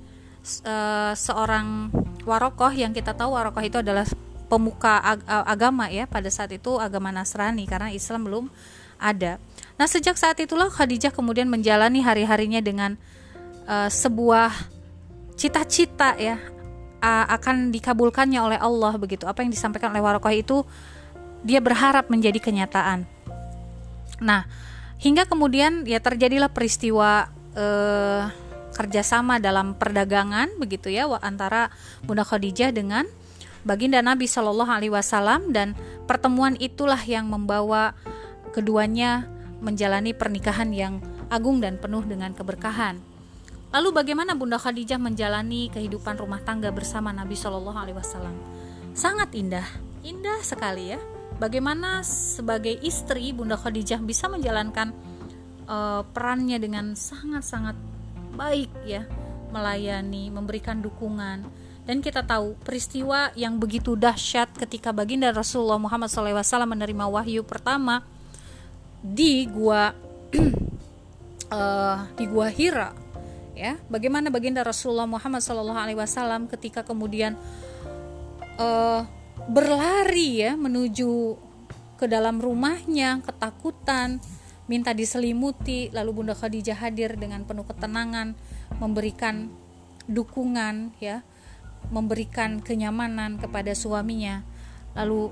uh, 0.65 1.13
seorang 1.13 1.93
Warokoh 2.25 2.73
yang 2.73 2.91
kita 2.91 3.15
tahu 3.15 3.31
Warokoh 3.37 3.63
itu 3.63 3.79
adalah 3.79 4.05
pemuka 4.49 4.97
ag 4.97 5.21
agama 5.45 5.87
ya 5.93 6.09
pada 6.09 6.27
saat 6.33 6.49
itu 6.49 6.81
agama 6.81 7.13
Nasrani 7.13 7.69
karena 7.69 7.93
Islam 7.93 8.25
belum 8.25 8.45
ada. 8.97 9.37
Nah 9.79 9.87
sejak 9.87 10.19
saat 10.19 10.35
itulah 10.43 10.67
Khadijah 10.67 11.15
kemudian 11.15 11.47
menjalani 11.47 12.03
hari-harinya 12.03 12.59
dengan 12.59 12.99
uh, 13.63 13.87
sebuah 13.87 14.51
cita-cita 15.39 16.19
ya 16.19 16.35
uh, 16.99 17.25
akan 17.31 17.71
dikabulkannya 17.71 18.43
oleh 18.43 18.59
Allah 18.59 18.99
begitu. 18.99 19.23
Apa 19.23 19.47
yang 19.47 19.55
disampaikan 19.55 19.95
oleh 19.95 20.03
Warokoh 20.03 20.35
itu 20.35 20.67
dia 21.47 21.63
berharap 21.63 22.11
menjadi 22.11 22.43
kenyataan. 22.43 23.07
Nah 24.19 24.43
hingga 24.99 25.23
kemudian 25.23 25.87
ya 25.87 26.03
terjadilah 26.03 26.51
peristiwa 26.51 27.31
uh, 27.55 28.27
kerjasama 28.75 29.39
dalam 29.39 29.79
perdagangan 29.79 30.59
begitu 30.59 30.91
ya 30.91 31.07
antara 31.23 31.71
Bunda 32.03 32.27
Khadijah 32.27 32.75
dengan 32.75 33.07
baginda 33.63 34.03
Nabi 34.03 34.27
Shallallahu 34.27 34.71
Alaihi 34.71 34.91
Wasallam 34.91 35.55
dan 35.55 35.71
pertemuan 36.03 36.59
itulah 36.59 36.99
yang 36.99 37.31
membawa 37.31 37.95
keduanya 38.51 39.38
menjalani 39.59 40.15
pernikahan 40.15 40.71
yang 40.71 41.03
agung 41.27 41.59
dan 41.59 41.77
penuh 41.77 42.03
dengan 42.03 42.31
keberkahan. 42.35 42.99
Lalu 43.69 43.89
bagaimana 43.93 44.33
Bunda 44.33 44.57
Khadijah 44.57 44.97
menjalani 44.97 45.69
kehidupan 45.69 46.17
rumah 46.17 46.41
tangga 46.41 46.73
bersama 46.73 47.13
Nabi 47.13 47.37
Shallallahu 47.37 47.77
Alaihi 47.77 47.97
Wasallam? 47.97 48.33
Sangat 48.97 49.29
indah, 49.37 49.67
indah 50.01 50.41
sekali 50.41 50.95
ya. 50.95 50.99
Bagaimana 51.37 52.01
sebagai 52.01 52.73
istri 52.81 53.29
Bunda 53.31 53.55
Khadijah 53.55 54.01
bisa 54.01 54.25
menjalankan 54.25 54.91
uh, 55.69 56.01
perannya 56.01 56.57
dengan 56.57 56.97
sangat-sangat 56.97 57.77
baik 58.33 58.73
ya, 58.89 59.05
melayani, 59.53 60.33
memberikan 60.33 60.81
dukungan 60.81 61.45
dan 61.89 62.05
kita 62.05 62.21
tahu 62.21 62.53
peristiwa 62.61 63.33
yang 63.33 63.57
begitu 63.57 63.97
dahsyat 63.97 64.53
ketika 64.53 64.93
baginda 64.93 65.33
Rasulullah 65.33 65.81
Muhammad 65.81 66.05
SAW 66.05 66.69
menerima 66.69 67.09
wahyu 67.09 67.41
pertama 67.41 68.05
di 68.99 69.47
gua 69.47 69.91
uh, 71.51 71.99
di 72.17 72.25
gua 72.27 72.47
Hira 72.51 72.91
ya. 73.59 73.75
Bagaimana 73.91 74.31
baginda 74.31 74.63
Rasulullah 74.63 75.07
Muhammad 75.07 75.43
SAW 75.43 76.47
ketika 76.55 76.87
kemudian 76.87 77.35
uh, 78.55 79.03
berlari 79.51 80.43
ya 80.47 80.55
menuju 80.55 81.35
ke 81.99 82.07
dalam 82.07 82.39
rumahnya 82.39 83.19
ketakutan 83.23 84.23
minta 84.71 84.95
diselimuti. 84.95 85.91
Lalu 85.91 86.23
Bunda 86.23 86.35
Khadijah 86.35 86.79
hadir 86.79 87.19
dengan 87.19 87.43
penuh 87.43 87.67
ketenangan 87.67 88.39
memberikan 88.79 89.51
dukungan 90.07 90.95
ya. 91.03 91.27
Memberikan 91.91 92.59
kenyamanan 92.59 93.39
kepada 93.39 93.71
suaminya. 93.75 94.43
Lalu 94.93 95.31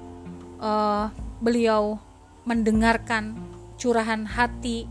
uh, 0.64 1.12
beliau 1.44 2.00
mendengarkan 2.48 3.36
curahan 3.78 4.26
hati 4.26 4.90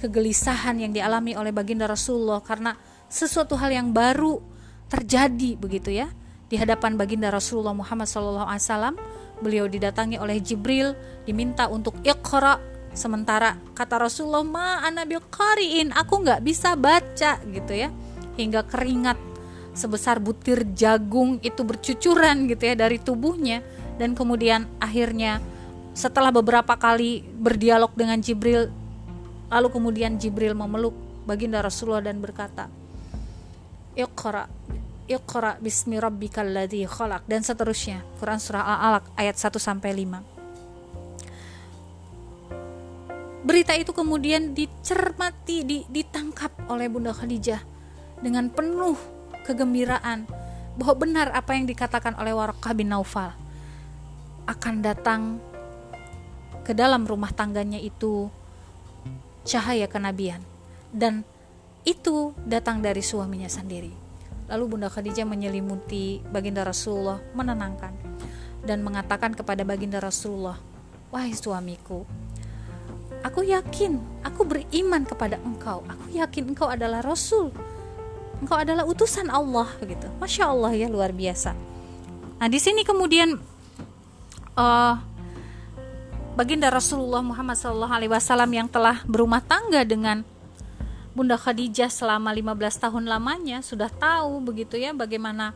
kegelisahan 0.00 0.82
yang 0.82 0.90
dialami 0.90 1.38
oleh 1.38 1.54
baginda 1.54 1.86
Rasulullah 1.86 2.42
karena 2.42 2.74
sesuatu 3.06 3.54
hal 3.60 3.70
yang 3.70 3.94
baru 3.94 4.42
terjadi 4.90 5.54
begitu 5.60 5.94
ya 5.94 6.10
di 6.50 6.58
hadapan 6.58 6.98
baginda 6.98 7.32
Rasulullah 7.32 7.72
Muhammad 7.72 8.08
SAW 8.10 8.98
beliau 9.40 9.64
didatangi 9.70 10.20
oleh 10.20 10.36
Jibril 10.42 10.92
diminta 11.24 11.66
untuk 11.68 11.96
ikhra 12.04 12.60
sementara 12.92 13.56
kata 13.72 14.04
Rasulullah 14.04 14.44
ma 14.44 14.68
anabil 14.84 15.20
qariin 15.32 15.96
aku 15.96 16.22
nggak 16.22 16.40
bisa 16.44 16.76
baca 16.76 17.40
gitu 17.48 17.72
ya. 17.72 17.88
Hingga 18.36 18.64
keringat 18.64 19.18
sebesar 19.72 20.20
butir 20.20 20.64
jagung 20.72 21.40
itu 21.44 21.64
bercucuran 21.64 22.48
gitu 22.48 22.68
ya 22.68 22.74
dari 22.76 22.96
tubuhnya. 23.00 23.60
Dan 24.00 24.16
kemudian 24.16 24.68
akhirnya 24.80 25.40
setelah 25.92 26.32
beberapa 26.32 26.76
kali 26.76 27.24
berdialog 27.36 27.92
dengan 27.92 28.20
Jibril 28.20 28.72
lalu 29.52 29.68
kemudian 29.68 30.16
Jibril 30.16 30.56
memeluk 30.56 30.96
baginda 31.28 31.60
Rasulullah 31.60 32.00
dan 32.00 32.18
berkata 32.18 32.72
Iqra 33.92 34.48
Iqra 35.04 35.60
bismi 35.60 36.00
rabbikal 36.00 36.46
ladzi 36.48 36.86
khalaq 36.88 37.28
dan 37.28 37.44
seterusnya. 37.44 38.00
Quran 38.16 38.38
surah 38.40 38.64
Al-Alaq 38.64 39.04
ayat 39.18 39.36
1 39.36 39.58
sampai 39.60 39.92
5 39.92 40.32
Berita 43.42 43.74
itu 43.74 43.90
kemudian 43.90 44.54
dicermati, 44.54 45.84
ditangkap 45.90 46.54
oleh 46.70 46.86
Bunda 46.86 47.10
Khadijah 47.10 47.58
dengan 48.22 48.46
penuh 48.46 48.94
kegembiraan 49.42 50.30
bahwa 50.78 50.94
benar 50.94 51.34
apa 51.34 51.58
yang 51.58 51.66
dikatakan 51.66 52.14
oleh 52.22 52.30
Warakah 52.30 52.70
bin 52.70 52.94
Naufal. 52.94 53.34
Akan 54.46 54.78
datang 54.78 55.42
ke 56.62 56.72
dalam 56.72 57.06
rumah 57.06 57.34
tangganya 57.34 57.78
itu 57.78 58.30
cahaya 59.42 59.90
kenabian 59.90 60.42
dan 60.94 61.26
itu 61.82 62.30
datang 62.46 62.78
dari 62.78 63.02
suaminya 63.02 63.50
sendiri. 63.50 63.90
Lalu 64.46 64.64
Bunda 64.70 64.88
Khadijah 64.90 65.26
menyelimuti 65.26 66.22
baginda 66.30 66.62
Rasulullah 66.62 67.18
menenangkan 67.34 67.94
dan 68.62 68.86
mengatakan 68.86 69.34
kepada 69.34 69.66
baginda 69.66 69.98
Rasulullah, 69.98 70.58
"Wahai 71.10 71.34
suamiku, 71.34 72.06
aku 73.26 73.42
yakin, 73.42 73.98
aku 74.22 74.46
beriman 74.46 75.02
kepada 75.02 75.42
engkau. 75.42 75.82
Aku 75.90 76.06
yakin 76.14 76.54
engkau 76.54 76.70
adalah 76.70 77.02
rasul 77.02 77.50
engkau 78.42 78.58
adalah 78.58 78.82
utusan 78.82 79.30
Allah 79.30 79.70
begitu 79.78 80.10
masya 80.18 80.50
Allah 80.50 80.74
ya 80.74 80.90
luar 80.90 81.14
biasa 81.14 81.54
nah 82.42 82.50
di 82.50 82.58
sini 82.58 82.82
kemudian 82.82 83.38
uh, 84.58 84.94
baginda 86.32 86.72
Rasulullah 86.72 87.20
Muhammad 87.20 87.60
SAW 87.60 88.48
yang 88.48 88.68
telah 88.68 89.04
berumah 89.04 89.44
tangga 89.44 89.84
dengan 89.84 90.24
Bunda 91.12 91.36
Khadijah 91.36 91.92
selama 91.92 92.32
15 92.32 92.56
tahun 92.88 93.04
lamanya 93.04 93.60
sudah 93.60 93.92
tahu 93.92 94.40
begitu 94.40 94.80
ya 94.80 94.96
bagaimana 94.96 95.52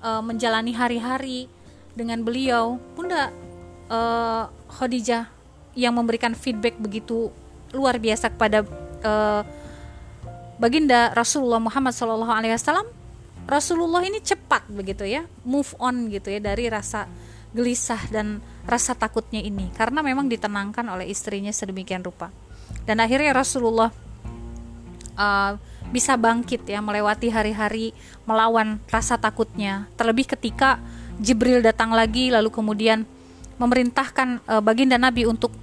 uh, 0.00 0.24
menjalani 0.24 0.72
hari-hari 0.72 1.52
dengan 1.92 2.24
beliau. 2.24 2.80
Bunda 2.96 3.28
uh, 3.92 4.48
Khadijah 4.72 5.28
yang 5.76 5.92
memberikan 5.92 6.32
feedback 6.32 6.80
begitu 6.80 7.28
luar 7.76 8.00
biasa 8.00 8.32
kepada 8.32 8.64
uh, 9.04 9.44
baginda 10.56 11.12
Rasulullah 11.12 11.60
Muhammad 11.60 11.92
Wasallam. 11.92 12.88
Rasulullah 13.46 14.00
ini 14.02 14.18
cepat 14.24 14.66
begitu 14.72 15.06
ya 15.06 15.28
move 15.44 15.76
on 15.76 16.08
gitu 16.08 16.32
ya 16.32 16.40
dari 16.40 16.66
rasa 16.72 17.06
gelisah 17.54 18.00
dan 18.10 18.42
rasa 18.66 18.98
takutnya 18.98 19.38
ini 19.40 19.70
karena 19.72 20.02
memang 20.02 20.26
ditenangkan 20.26 20.84
oleh 20.90 21.06
istrinya 21.08 21.54
sedemikian 21.54 22.02
rupa. 22.02 22.34
Dan 22.82 22.98
akhirnya 22.98 23.30
Rasulullah 23.30 23.94
uh, 25.14 25.52
bisa 25.94 26.18
bangkit 26.18 26.66
ya 26.66 26.82
melewati 26.82 27.30
hari-hari 27.30 27.94
melawan 28.26 28.82
rasa 28.90 29.14
takutnya. 29.16 29.86
Terlebih 29.94 30.26
ketika 30.34 30.82
Jibril 31.22 31.62
datang 31.62 31.94
lagi 31.94 32.28
lalu 32.28 32.50
kemudian 32.50 33.06
memerintahkan 33.56 34.42
uh, 34.44 34.60
baginda 34.60 34.98
Nabi 34.98 35.24
untuk 35.24 35.54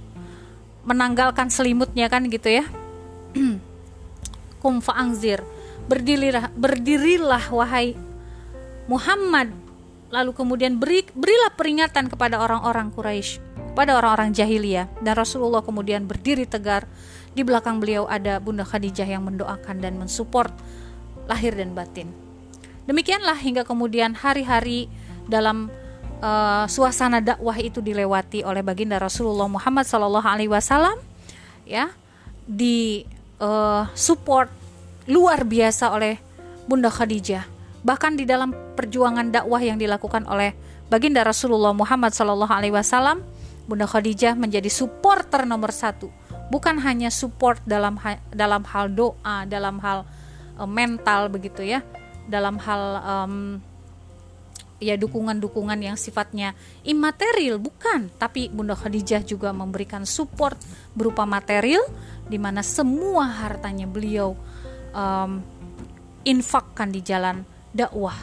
menanggalkan 0.88 1.52
selimutnya 1.52 2.08
kan 2.08 2.26
gitu 2.26 2.48
ya. 2.50 2.64
Kum 4.64 4.80
fa'angzir 4.80 5.44
berdirilah 5.84 6.48
berdirilah 6.56 7.44
wahai 7.52 7.92
Muhammad 8.88 9.52
lalu 10.12 10.32
kemudian 10.36 10.76
beri, 10.80 11.04
berilah 11.12 11.52
peringatan 11.54 12.08
kepada 12.12 12.40
orang-orang 12.42 12.92
Quraisy 12.92 13.54
pada 13.74 13.98
orang-orang 13.98 14.30
jahiliyah 14.30 14.86
dan 15.02 15.14
Rasulullah 15.18 15.60
kemudian 15.60 16.06
berdiri 16.06 16.46
tegar 16.46 16.86
di 17.34 17.42
belakang 17.42 17.82
beliau 17.82 18.06
ada 18.06 18.38
Bunda 18.38 18.62
Khadijah 18.62 19.04
yang 19.04 19.26
mendoakan 19.26 19.82
dan 19.82 19.98
mensupport 19.98 20.54
lahir 21.26 21.58
dan 21.58 21.74
batin. 21.74 22.08
Demikianlah 22.86 23.34
hingga 23.34 23.66
kemudian 23.66 24.14
hari-hari 24.14 24.86
dalam 25.26 25.72
uh, 26.22 26.64
suasana 26.70 27.18
dakwah 27.18 27.58
itu 27.58 27.82
dilewati 27.82 28.46
oleh 28.46 28.62
baginda 28.62 29.02
Rasulullah 29.02 29.50
Muhammad 29.50 29.88
Sallallahu 29.88 30.28
Alaihi 30.28 30.52
Wasallam, 30.52 31.00
ya, 31.66 31.90
di 32.46 33.08
uh, 33.42 33.88
support 33.96 34.52
luar 35.10 35.42
biasa 35.42 35.90
oleh 35.90 36.20
Bunda 36.68 36.92
Khadijah. 36.92 37.53
Bahkan 37.84 38.16
di 38.16 38.24
dalam 38.24 38.56
perjuangan 38.74 39.28
dakwah 39.28 39.60
yang 39.60 39.76
dilakukan 39.76 40.24
oleh 40.24 40.56
baginda 40.88 41.20
Rasulullah 41.20 41.76
Muhammad 41.76 42.16
Wasallam, 42.16 43.20
Bunda 43.68 43.84
Khadijah 43.84 44.32
menjadi 44.36 44.72
supporter 44.72 45.44
nomor 45.44 45.72
satu. 45.72 46.08
Bukan 46.48 46.80
hanya 46.80 47.12
support 47.12 47.60
dalam 47.68 48.00
dalam 48.32 48.64
hal 48.68 48.92
doa 48.92 49.44
dalam 49.48 49.80
hal 49.80 50.08
uh, 50.60 50.68
mental 50.68 51.32
begitu 51.32 51.64
ya 51.64 51.80
dalam 52.28 52.56
hal 52.60 52.82
um, 53.04 53.34
ya 54.80 54.96
dukungan-dukungan 55.00 55.80
yang 55.80 55.96
sifatnya 55.96 56.52
imaterial 56.84 57.60
bukan. 57.60 58.12
Tapi 58.16 58.52
Bunda 58.52 58.76
Khadijah 58.76 59.24
juga 59.24 59.52
memberikan 59.52 60.04
support 60.08 60.56
berupa 60.92 61.24
material 61.24 61.84
di 62.28 62.36
mana 62.40 62.64
semua 62.64 63.28
hartanya 63.28 63.88
beliau 63.88 64.36
um, 64.92 65.40
infakkan 66.24 66.88
di 66.88 67.04
jalan 67.04 67.44
dakwah 67.74 68.16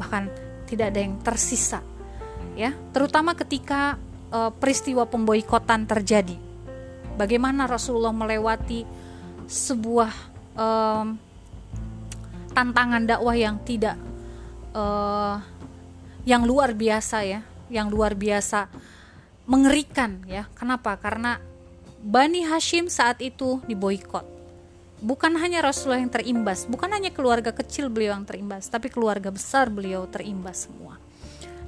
bahkan 0.00 0.32
tidak 0.64 0.90
ada 0.90 1.00
yang 1.04 1.20
tersisa 1.20 1.84
ya 2.56 2.72
terutama 2.96 3.36
ketika 3.36 4.00
uh, 4.32 4.50
peristiwa 4.50 5.04
pemboikotan 5.04 5.84
terjadi 5.84 6.34
bagaimana 7.18 7.68
Rasulullah 7.68 8.14
melewati 8.14 8.86
sebuah 9.48 10.12
um, 10.54 11.18
tantangan 12.54 13.02
dakwah 13.06 13.34
yang 13.34 13.58
tidak 13.66 13.98
uh, 14.74 15.40
yang 16.28 16.44
luar 16.44 16.76
biasa 16.76 17.24
ya, 17.24 17.40
yang 17.72 17.88
luar 17.88 18.12
biasa 18.12 18.68
mengerikan 19.48 20.20
ya. 20.28 20.44
Kenapa? 20.52 21.00
Karena 21.00 21.40
Bani 21.98 22.46
Hashim 22.46 22.92
saat 22.92 23.18
itu 23.24 23.58
diboykot. 23.64 24.37
Bukan 24.98 25.38
hanya 25.38 25.62
Rasulullah 25.62 26.02
yang 26.02 26.10
terimbas, 26.10 26.66
bukan 26.66 26.90
hanya 26.90 27.14
keluarga 27.14 27.54
kecil 27.54 27.86
beliau 27.86 28.18
yang 28.18 28.26
terimbas, 28.26 28.66
tapi 28.66 28.90
keluarga 28.90 29.30
besar 29.30 29.70
beliau 29.70 30.10
terimbas 30.10 30.66
semua. 30.66 30.98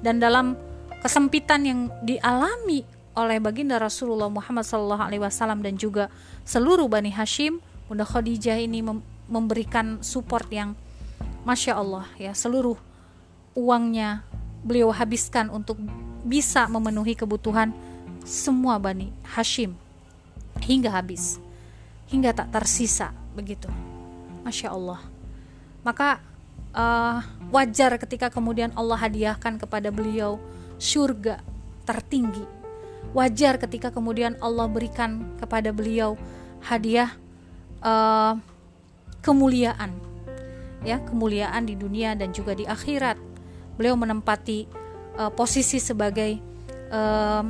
Dan 0.03 0.19
dalam 0.19 0.59
kesempitan 0.99 1.63
yang 1.63 1.81
dialami 2.03 2.83
oleh 3.15 3.39
baginda 3.39 3.79
Rasulullah 3.79 4.27
Muhammad 4.27 4.67
SAW 4.67 5.63
dan 5.63 5.75
juga 5.79 6.11
seluruh 6.43 6.90
Bani 6.90 7.14
Hashim, 7.14 7.62
Bunda 7.87 8.03
Khadijah 8.07 8.59
ini 8.59 8.83
memberikan 9.31 10.03
support 10.03 10.47
yang 10.51 10.75
Masya 11.43 11.73
Allah 11.73 12.07
ya 12.21 12.37
seluruh 12.37 12.77
uangnya 13.57 14.23
beliau 14.61 14.93
habiskan 14.93 15.49
untuk 15.49 15.81
bisa 16.23 16.69
memenuhi 16.69 17.16
kebutuhan 17.16 17.73
semua 18.23 18.77
Bani 18.77 19.09
Hashim 19.25 19.73
hingga 20.61 20.93
habis 20.93 21.40
hingga 22.12 22.37
tak 22.37 22.53
tersisa 22.53 23.16
begitu. 23.35 23.69
Masya 24.45 24.73
Allah. 24.73 25.01
Maka 25.81 26.21
uh, 26.75 27.21
wajar 27.51 27.97
ketika 28.01 28.29
kemudian 28.29 28.73
Allah 28.77 28.99
hadiahkan 28.99 29.61
kepada 29.61 29.88
beliau 29.93 30.40
surga 30.81 31.40
tertinggi. 31.85 32.45
Wajar 33.11 33.59
ketika 33.59 33.90
kemudian 33.90 34.38
Allah 34.38 34.71
berikan 34.71 35.35
kepada 35.40 35.75
beliau 35.75 36.14
hadiah 36.62 37.11
uh, 37.83 38.37
kemuliaan. 39.25 39.93
Ya 40.81 40.97
kemuliaan 41.05 41.69
di 41.69 41.77
dunia 41.77 42.16
dan 42.16 42.33
juga 42.33 42.57
di 42.57 42.64
akhirat. 42.64 43.21
Beliau 43.77 43.97
menempati 43.97 44.69
uh, 45.16 45.33
posisi 45.33 45.81
sebagai 45.81 46.40
uh, 46.93 47.45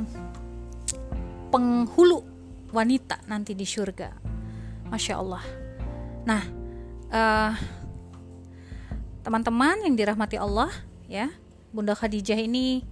penghulu 1.51 2.19
wanita 2.71 3.23
nanti 3.27 3.51
di 3.55 3.67
surga. 3.67 4.15
Masya 4.91 5.15
Allah 5.15 5.60
nah 6.27 6.43
uh, 7.09 7.53
teman-teman 9.21 9.85
yang 9.85 9.95
dirahmati 9.97 10.37
Allah 10.37 10.69
ya 11.09 11.29
Bunda 11.71 11.95
Khadijah 11.95 12.35
ini 12.35 12.83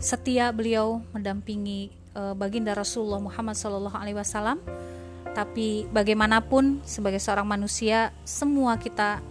setia 0.00 0.50
beliau 0.50 1.04
mendampingi 1.14 1.94
uh, 2.18 2.34
baginda 2.34 2.74
Rasulullah 2.74 3.22
Muhammad 3.22 3.54
Wasallam. 3.54 4.58
Tapi 5.30 5.86
bagaimanapun 5.94 6.82
sebagai 6.82 7.22
seorang 7.22 7.46
manusia 7.46 8.10
semua 8.26 8.74
kita 8.82 9.22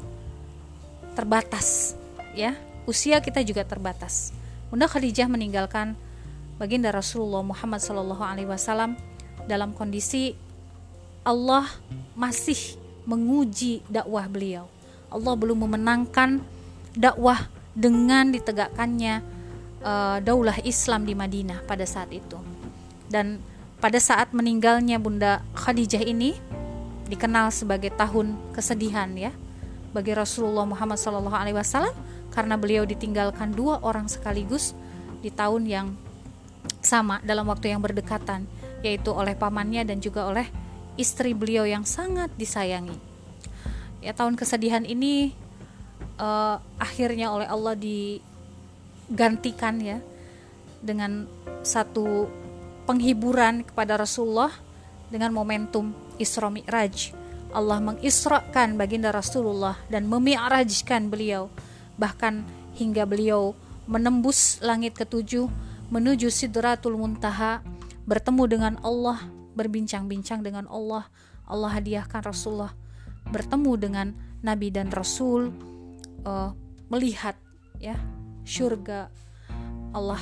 terbatas, 1.11 1.99
ya 2.31 2.55
usia 2.87 3.19
kita 3.19 3.43
juga 3.43 3.67
terbatas. 3.67 4.31
Bunda 4.71 4.87
Khadijah 4.87 5.27
meninggalkan 5.27 5.99
baginda 6.55 6.87
Rasulullah 6.95 7.43
Muhammad 7.43 7.83
Wasallam 8.47 8.95
dalam 9.43 9.75
kondisi 9.75 10.39
Allah 11.27 11.67
masih 12.15 12.78
menguji 13.09 13.81
dakwah 13.89 14.29
beliau. 14.29 14.69
Allah 15.09 15.33
belum 15.33 15.65
memenangkan 15.65 16.45
dakwah 16.93 17.49
dengan 17.73 18.29
ditegakkannya 18.29 19.25
uh, 19.81 20.17
daulah 20.21 20.61
Islam 20.61 21.09
di 21.09 21.17
Madinah 21.17 21.65
pada 21.65 21.89
saat 21.89 22.13
itu. 22.13 22.37
Dan 23.09 23.41
pada 23.81 23.97
saat 23.97 24.29
meninggalnya 24.37 25.01
Bunda 25.01 25.41
Khadijah 25.57 26.05
ini 26.05 26.37
dikenal 27.09 27.49
sebagai 27.49 27.89
tahun 27.97 28.37
kesedihan 28.53 29.09
ya 29.17 29.33
bagi 29.89 30.13
Rasulullah 30.13 30.69
Muhammad 30.69 31.01
SAW 31.01 31.89
karena 32.29 32.55
beliau 32.61 32.85
ditinggalkan 32.85 33.57
dua 33.57 33.81
orang 33.81 34.05
sekaligus 34.05 34.77
di 35.25 35.33
tahun 35.33 35.65
yang 35.65 35.87
sama 36.85 37.17
dalam 37.25 37.49
waktu 37.49 37.73
yang 37.73 37.81
berdekatan 37.81 38.45
yaitu 38.85 39.09
oleh 39.09 39.33
pamannya 39.33 39.83
dan 39.83 39.97
juga 39.97 40.29
oleh 40.29 40.45
istri 40.99 41.31
beliau 41.31 41.63
yang 41.63 41.87
sangat 41.87 42.27
disayangi. 42.35 42.99
Ya 44.03 44.11
tahun 44.11 44.35
kesedihan 44.35 44.83
ini 44.83 45.31
uh, 46.19 46.59
akhirnya 46.75 47.31
oleh 47.31 47.47
Allah 47.47 47.79
di 47.79 48.19
gantikan 49.07 49.79
ya 49.79 50.03
dengan 50.83 51.25
satu 51.63 52.27
penghiburan 52.83 53.63
kepada 53.63 53.95
Rasulullah 53.95 54.51
dengan 55.07 55.31
momentum 55.31 55.95
Isra 56.19 56.51
Mi'raj. 56.51 57.15
Allah 57.49 57.81
mengisrakan 57.81 58.77
baginda 58.77 59.09
Rasulullah 59.09 59.73
dan 59.89 60.05
memi'rajkan 60.05 61.09
beliau 61.09 61.49
bahkan 61.97 62.45
hingga 62.77 63.09
beliau 63.09 63.57
menembus 63.89 64.61
langit 64.61 64.93
ketujuh 64.93 65.49
menuju 65.89 66.29
Sidratul 66.29 66.93
Muntaha 66.93 67.65
bertemu 68.05 68.43
dengan 68.45 68.73
Allah 68.85 69.38
berbincang-bincang 69.53 70.45
dengan 70.45 70.65
Allah. 70.69 71.07
Allah 71.49 71.71
hadiahkan 71.81 72.21
Rasulullah 72.21 72.73
bertemu 73.29 73.71
dengan 73.77 74.07
Nabi 74.41 74.69
dan 74.73 74.89
Rasul 74.93 75.53
uh, 76.25 76.53
melihat 76.89 77.37
ya 77.77 77.97
surga 78.45 79.09
Allah 79.93 80.21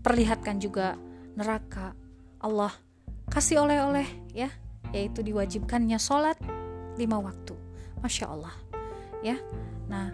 perlihatkan 0.00 0.60
juga 0.60 0.96
neraka. 1.36 1.92
Allah 2.40 2.72
kasih 3.28 3.64
oleh-oleh 3.64 4.08
ya 4.32 4.48
yaitu 4.90 5.20
diwajibkannya 5.20 6.00
sholat 6.00 6.36
lima 6.96 7.20
waktu. 7.20 7.54
Masya 8.00 8.26
Allah 8.32 8.54
ya. 9.20 9.36
Nah 9.92 10.08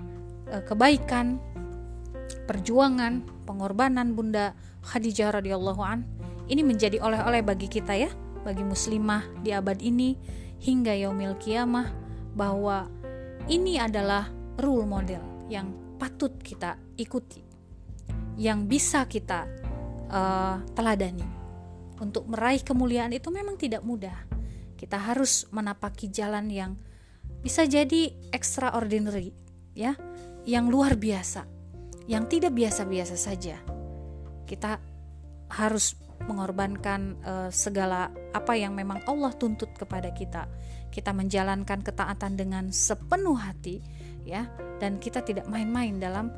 e, 0.51 0.59
kebaikan 0.67 1.39
perjuangan 2.51 3.23
pengorbanan 3.47 4.15
bunda 4.15 4.55
Khadijah 4.87 5.39
radhiyallahu 5.39 5.83
an 5.83 6.03
ini 6.47 6.63
menjadi 6.63 7.03
oleh-oleh 7.03 7.43
bagi 7.43 7.71
kita 7.71 7.95
ya 7.95 8.11
bagi 8.47 8.63
muslimah 8.63 9.43
di 9.43 9.51
abad 9.51 9.83
ini 9.83 10.15
hingga 10.63 10.95
yaumil 10.95 11.35
kiamah 11.43 11.91
bahwa 12.39 12.87
ini 13.51 13.75
adalah 13.83 14.31
rule 14.63 14.87
model 14.87 15.51
yang 15.51 15.75
patut 15.99 16.39
kita 16.39 16.79
ikuti, 16.95 17.43
yang 18.39 18.71
bisa 18.71 19.11
kita 19.11 19.51
uh, 20.07 20.63
teladani. 20.79 21.27
Untuk 21.99 22.29
meraih 22.29 22.63
kemuliaan 22.63 23.11
itu 23.17 23.33
memang 23.35 23.59
tidak 23.59 23.83
mudah. 23.83 24.15
Kita 24.77 25.01
harus 25.01 25.49
menapaki 25.49 26.13
jalan 26.13 26.53
yang 26.53 26.77
bisa 27.41 27.65
jadi 27.65 28.13
extraordinary, 28.31 29.33
ya, 29.73 29.97
yang 30.45 30.69
luar 30.69 31.01
biasa, 31.01 31.49
yang 32.05 32.29
tidak 32.29 32.53
biasa-biasa 32.53 33.17
saja. 33.17 33.57
Kita 34.45 34.77
harus 35.49 35.97
mengorbankan 36.25 37.21
uh, 37.21 37.51
segala 37.53 38.09
apa 38.33 38.57
yang 38.57 38.73
memang 38.73 39.05
Allah 39.05 39.31
tuntut 39.37 39.71
kepada 39.77 40.09
kita. 40.17 40.49
Kita 40.89 41.13
menjalankan 41.13 41.85
ketaatan 41.85 42.41
dengan 42.41 42.73
sepenuh 42.73 43.37
hati, 43.37 43.85
ya, 44.25 44.49
dan 44.81 44.97
kita 44.97 45.21
tidak 45.21 45.45
main-main 45.47 46.01
dalam 46.01 46.33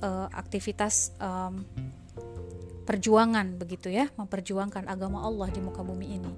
uh, 0.00 0.30
aktivitas 0.30 1.18
um, 1.18 1.66
perjuangan 2.86 3.58
begitu 3.58 3.90
ya, 3.90 4.06
memperjuangkan 4.14 4.86
agama 4.86 5.26
Allah 5.26 5.50
di 5.50 5.58
muka 5.58 5.82
bumi 5.82 6.22
ini. 6.22 6.32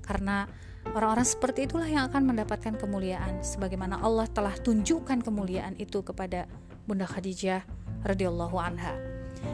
Karena 0.00 0.48
orang-orang 0.96 1.28
seperti 1.28 1.68
itulah 1.68 1.86
yang 1.86 2.08
akan 2.08 2.32
mendapatkan 2.32 2.80
kemuliaan 2.80 3.44
sebagaimana 3.44 4.00
Allah 4.00 4.26
telah 4.26 4.56
tunjukkan 4.56 5.20
kemuliaan 5.20 5.76
itu 5.76 6.00
kepada 6.00 6.48
Bunda 6.88 7.06
Khadijah 7.06 7.62
radhiyallahu 8.02 8.56
anha. 8.58 8.96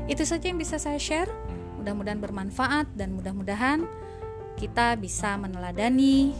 Itu 0.08 0.24
saja 0.24 0.48
yang 0.48 0.56
bisa 0.56 0.80
saya 0.80 0.96
share. 0.96 1.28
Mudah-mudahan 1.88 2.20
bermanfaat 2.20 2.92
dan 3.00 3.16
mudah-mudahan 3.16 3.88
kita 4.60 4.92
bisa 5.00 5.40
meneladani 5.40 6.36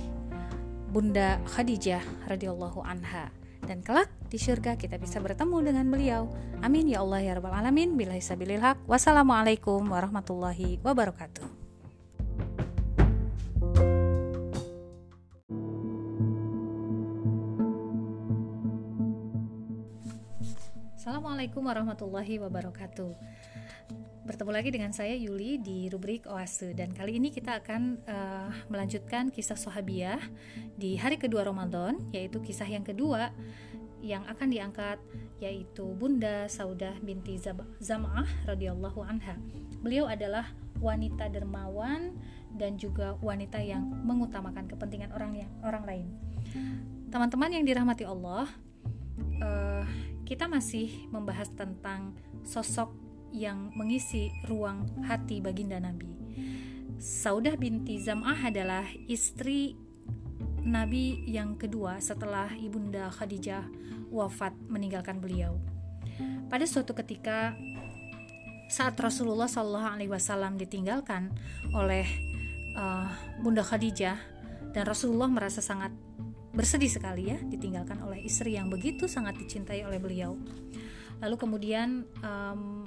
Bunda 0.92 1.40
Khadijah 1.48 2.04
radhiyallahu 2.28 2.84
anha 2.84 3.32
dan 3.64 3.80
kelak 3.80 4.12
di 4.28 4.36
surga 4.36 4.76
kita 4.76 5.00
bisa 5.00 5.24
bertemu 5.24 5.72
dengan 5.72 5.88
beliau. 5.88 6.28
Amin 6.60 6.84
ya 6.84 7.00
Allah 7.00 7.24
ya 7.24 7.32
rabbal 7.40 7.56
alamin. 7.56 7.96
Sabilil 8.20 8.60
haq. 8.60 8.76
Wassalamualaikum 8.84 9.88
warahmatullahi 9.88 10.76
wabarakatuh. 10.84 11.48
Assalamualaikum 20.92 21.64
warahmatullahi 21.64 22.36
wabarakatuh. 22.36 23.16
Bertemu 24.28 24.52
lagi 24.52 24.68
dengan 24.68 24.92
saya 24.92 25.16
Yuli 25.16 25.56
di 25.56 25.88
rubrik 25.88 26.28
Oase 26.28 26.76
dan 26.76 26.92
kali 26.92 27.16
ini 27.16 27.32
kita 27.32 27.64
akan 27.64 27.96
uh, 28.04 28.52
melanjutkan 28.68 29.32
kisah 29.32 29.56
Sohabiah 29.56 30.20
di 30.76 31.00
hari 31.00 31.16
kedua 31.16 31.48
Ramadan 31.48 31.96
yaitu 32.12 32.36
kisah 32.44 32.68
yang 32.68 32.84
kedua 32.84 33.32
yang 34.04 34.28
akan 34.28 34.52
diangkat 34.52 35.00
yaitu 35.40 35.96
Bunda 35.96 36.44
Saudah 36.44 36.92
binti 37.00 37.40
Zam'ah 37.80 38.28
radhiyallahu 38.44 39.00
anha. 39.00 39.40
Beliau 39.80 40.04
adalah 40.04 40.52
wanita 40.76 41.32
dermawan 41.32 42.12
dan 42.52 42.76
juga 42.76 43.16
wanita 43.24 43.64
yang 43.64 43.80
mengutamakan 44.04 44.68
kepentingan 44.68 45.08
orang 45.16 45.40
yang 45.40 45.50
orang 45.64 45.88
lain. 45.88 46.06
Teman-teman 47.08 47.48
yang 47.48 47.64
dirahmati 47.64 48.04
Allah, 48.04 48.44
uh, 49.40 49.88
kita 50.28 50.44
masih 50.52 51.08
membahas 51.08 51.48
tentang 51.56 52.12
sosok 52.44 53.07
yang 53.32 53.72
mengisi 53.76 54.32
ruang 54.46 54.86
hati 55.04 55.40
baginda 55.42 55.78
Nabi. 55.78 56.08
Saudah 56.98 57.54
binti 57.54 58.02
Zam'ah 58.02 58.50
adalah 58.50 58.84
istri 59.06 59.78
Nabi 60.66 61.22
yang 61.30 61.54
kedua 61.56 62.02
setelah 62.02 62.50
Ibunda 62.58 63.08
Khadijah 63.08 63.64
wafat 64.10 64.52
meninggalkan 64.66 65.22
beliau. 65.22 65.56
Pada 66.48 66.64
suatu 66.64 66.96
ketika 66.96 67.54
saat 68.68 68.98
Rasulullah 69.00 69.48
Wasallam 69.48 70.60
ditinggalkan 70.60 71.32
oleh 71.72 72.04
uh, 72.76 73.08
Bunda 73.40 73.64
Khadijah 73.64 74.18
dan 74.76 74.84
Rasulullah 74.84 75.28
merasa 75.28 75.64
sangat 75.64 75.92
bersedih 76.52 76.90
sekali 76.90 77.30
ya 77.32 77.38
ditinggalkan 77.38 78.02
oleh 78.02 78.20
istri 78.24 78.58
yang 78.58 78.68
begitu 78.68 79.08
sangat 79.08 79.38
dicintai 79.40 79.84
oleh 79.86 79.96
beliau. 79.96 80.36
Lalu 81.18 81.36
kemudian 81.38 82.04
um, 82.20 82.84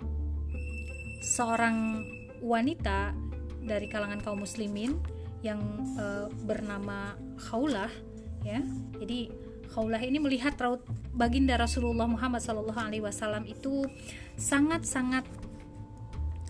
seorang 1.22 2.04
wanita 2.42 3.14
dari 3.62 3.86
kalangan 3.86 4.20
kaum 4.26 4.42
muslimin 4.42 4.98
yang 5.46 5.62
uh, 5.98 6.28
bernama 6.46 7.14
Khaulah 7.38 7.90
ya. 8.42 8.62
Jadi 8.98 9.30
Khaulah 9.72 10.02
ini 10.04 10.20
melihat 10.20 10.58
raut 10.60 10.84
baginda 11.16 11.56
Rasulullah 11.56 12.10
Muhammad 12.10 12.44
wasallam 12.44 13.48
itu 13.48 13.88
sangat-sangat 14.36 15.24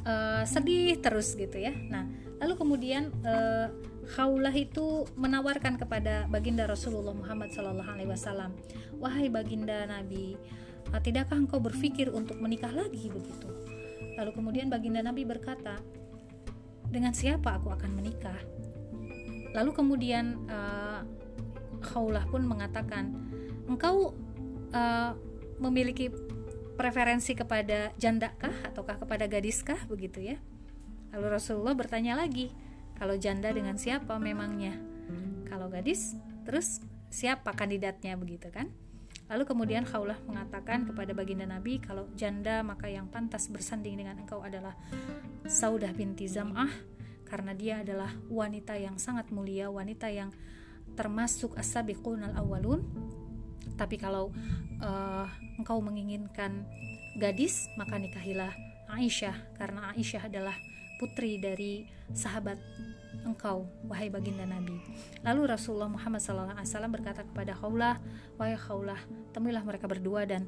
uh, 0.08 0.44
sedih 0.48 0.98
terus 0.98 1.38
gitu 1.38 1.62
ya. 1.62 1.76
Nah, 1.92 2.10
lalu 2.42 2.54
kemudian 2.58 3.14
uh, 3.22 3.70
Khaulah 4.18 4.52
itu 4.58 5.06
menawarkan 5.14 5.78
kepada 5.78 6.26
baginda 6.28 6.66
Rasulullah 6.66 7.14
Muhammad 7.14 7.54
wasallam, 7.54 8.52
"Wahai 8.98 9.30
baginda 9.30 9.86
Nabi, 9.86 10.36
tidakkah 11.06 11.38
engkau 11.38 11.62
berpikir 11.62 12.10
untuk 12.10 12.42
menikah 12.42 12.74
lagi 12.74 13.08
begitu?" 13.14 13.61
Lalu 14.17 14.32
kemudian 14.36 14.67
baginda 14.67 15.00
Nabi 15.04 15.24
berkata, 15.24 15.80
"Dengan 16.88 17.15
siapa 17.15 17.60
aku 17.60 17.71
akan 17.71 17.91
menikah?" 17.95 18.38
Lalu 19.52 19.71
kemudian 19.76 20.47
uh, 20.47 21.04
Khaulah 21.82 22.28
pun 22.30 22.45
mengatakan, 22.47 23.12
"Engkau 23.67 24.15
uh, 24.71 25.12
memiliki 25.60 26.12
preferensi 26.80 27.36
kepada 27.36 27.91
jandakah 28.00 28.54
ataukah 28.71 28.97
kepada 29.02 29.28
gadiskah 29.28 29.80
begitu 29.88 30.36
ya?" 30.36 30.38
Lalu 31.12 31.28
Rasulullah 31.36 31.76
bertanya 31.76 32.15
lagi, 32.15 32.52
"Kalau 32.95 33.19
janda 33.19 33.52
dengan 33.52 33.76
siapa 33.76 34.15
memangnya?" 34.19 34.91
Kalau 35.52 35.67
gadis, 35.67 36.15
terus 36.47 36.80
siapa 37.12 37.52
kandidatnya 37.52 38.15
begitu 38.15 38.47
kan? 38.47 38.71
Lalu 39.32 39.48
kemudian 39.48 39.88
Khaulah 39.88 40.20
mengatakan 40.28 40.84
kepada 40.84 41.15
baginda 41.15 41.48
Nabi 41.48 41.80
kalau 41.80 42.12
janda 42.20 42.60
maka 42.67 42.91
yang 42.91 43.08
pantas 43.08 43.48
bersanding 43.48 43.96
dengan 43.96 44.20
engkau 44.20 44.44
adalah 44.44 44.76
Saudah 45.48 45.96
binti 45.96 46.28
Zam'ah 46.28 46.67
karena 47.24 47.56
dia 47.56 47.80
adalah 47.80 48.12
wanita 48.28 48.76
yang 48.76 49.00
sangat 49.00 49.32
mulia, 49.32 49.72
wanita 49.72 50.12
yang 50.12 50.36
termasuk 51.00 51.56
as-sabiqun 51.56 52.28
al-awwalun. 52.28 52.84
Tapi 53.80 53.96
kalau 53.96 54.36
uh, 54.84 55.28
engkau 55.56 55.80
menginginkan 55.80 56.67
gadis, 57.15 57.72
maka 57.80 57.96
nikahilah 57.96 58.52
Aisyah 58.91 59.56
karena 59.56 59.96
Aisyah 59.96 60.28
adalah 60.28 60.60
putri 61.02 61.42
dari 61.42 61.90
sahabat 62.14 62.62
engkau 63.26 63.66
wahai 63.90 64.14
baginda 64.14 64.46
Nabi. 64.46 64.78
Lalu 65.26 65.50
Rasulullah 65.50 65.90
Muhammad 65.90 66.22
SAW 66.22 66.94
berkata 66.94 67.26
kepada 67.26 67.58
Khawlah, 67.58 67.98
wahai 68.38 68.54
Khawlah, 68.54 69.02
temuilah 69.34 69.66
mereka 69.66 69.90
berdua 69.90 70.30
dan 70.30 70.46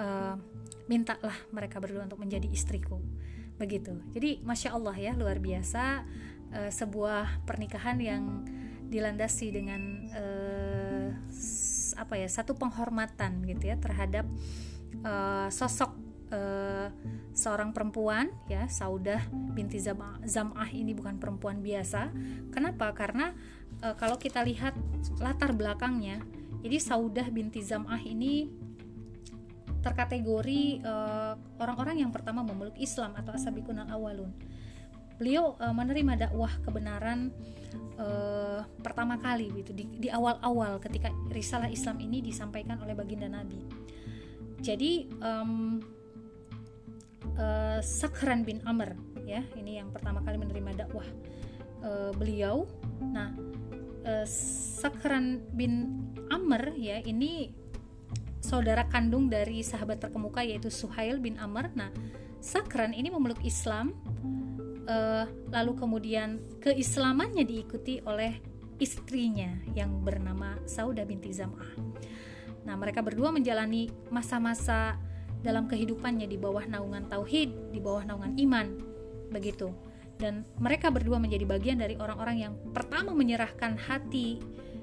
uh, 0.00 0.40
mintalah 0.88 1.36
mereka 1.52 1.76
berdua 1.78 2.08
untuk 2.08 2.20
menjadi 2.20 2.48
istriku. 2.48 2.96
Begitu. 3.60 3.92
Jadi 4.16 4.40
masya 4.40 4.72
Allah 4.72 4.96
ya 4.96 5.12
luar 5.12 5.36
biasa 5.36 6.08
uh, 6.56 6.70
sebuah 6.72 7.44
pernikahan 7.44 8.00
yang 8.00 8.24
dilandasi 8.90 9.54
dengan 9.54 10.10
uh, 10.16 11.08
apa 11.94 12.14
ya 12.16 12.26
satu 12.26 12.56
penghormatan 12.56 13.44
gitu 13.46 13.70
ya 13.70 13.76
terhadap 13.78 14.26
uh, 15.04 15.46
sosok 15.52 16.09
uh, 16.30 16.88
seorang 17.34 17.70
perempuan 17.70 18.30
ya 18.50 18.66
Saudah 18.66 19.22
binti 19.54 19.78
Zam'ah 19.82 20.68
ini 20.72 20.94
bukan 20.94 21.18
perempuan 21.18 21.62
biasa. 21.62 22.10
Kenapa? 22.54 22.90
Karena 22.94 23.34
uh, 23.82 23.94
kalau 23.94 24.16
kita 24.16 24.42
lihat 24.42 24.74
latar 25.18 25.54
belakangnya, 25.54 26.22
jadi 26.64 26.76
Saudah 26.80 27.26
binti 27.28 27.62
Zam'ah 27.62 28.00
ini 28.02 28.50
terkategori 29.80 30.84
uh, 30.84 31.34
orang-orang 31.56 32.04
yang 32.04 32.12
pertama 32.12 32.44
memeluk 32.44 32.76
Islam 32.76 33.16
atau 33.16 33.32
asabikun 33.32 33.80
al-awalun. 33.80 34.28
Beliau 35.16 35.56
uh, 35.56 35.72
menerima 35.72 36.28
dakwah 36.28 36.52
kebenaran 36.64 37.32
uh, 37.96 38.64
pertama 38.84 39.16
kali 39.20 39.52
gitu 39.56 39.72
di 39.76 40.08
awal-awal 40.08 40.80
ketika 40.84 41.12
risalah 41.32 41.68
Islam 41.68 42.00
ini 42.00 42.20
disampaikan 42.20 42.80
oleh 42.80 42.92
baginda 42.92 43.28
Nabi. 43.28 43.60
Jadi 44.60 45.08
um, 45.24 45.80
uh, 47.38 47.78
Sakran 47.82 48.44
bin 48.44 48.62
Amr 48.64 48.96
ya. 49.24 49.44
Ini 49.56 49.84
yang 49.84 49.94
pertama 49.94 50.20
kali 50.24 50.36
menerima 50.40 50.86
dakwah 50.86 51.06
uh, 51.84 52.12
beliau. 52.14 52.68
Nah 53.00 53.34
uh, 54.04 54.26
Sakran 54.26 55.44
bin 55.54 56.04
Amr 56.28 56.74
ya 56.76 57.02
ini 57.02 57.52
saudara 58.40 58.88
kandung 58.88 59.28
dari 59.28 59.60
sahabat 59.60 60.00
terkemuka 60.00 60.42
yaitu 60.42 60.72
Suhail 60.72 61.20
bin 61.20 61.36
Amr. 61.36 61.70
Nah 61.76 61.92
Sakran 62.40 62.96
ini 62.96 63.12
memeluk 63.12 63.44
Islam 63.44 63.92
uh, 64.88 65.24
lalu 65.52 65.72
kemudian 65.76 66.40
keislamannya 66.58 67.44
diikuti 67.44 68.00
oleh 68.02 68.40
istrinya 68.80 69.60
yang 69.76 70.00
bernama 70.00 70.56
Sauda 70.64 71.04
binti 71.04 71.30
Zam'ah. 71.36 71.76
Nah, 72.64 72.74
mereka 72.76 73.04
berdua 73.04 73.28
menjalani 73.32 73.92
masa-masa 74.08 74.96
dalam 75.40 75.68
kehidupannya 75.68 76.28
di 76.28 76.36
bawah 76.36 76.64
naungan 76.68 77.08
tauhid, 77.08 77.72
di 77.72 77.80
bawah 77.80 78.04
naungan 78.04 78.36
iman. 78.36 78.68
begitu 79.30 79.70
dan 80.20 80.44
mereka 80.60 80.92
berdua 80.92 81.16
menjadi 81.16 81.48
bagian 81.48 81.80
dari 81.80 81.96
orang-orang 81.96 82.36
yang 82.44 82.54
pertama 82.76 83.16
menyerahkan 83.16 83.78
hati 83.78 84.42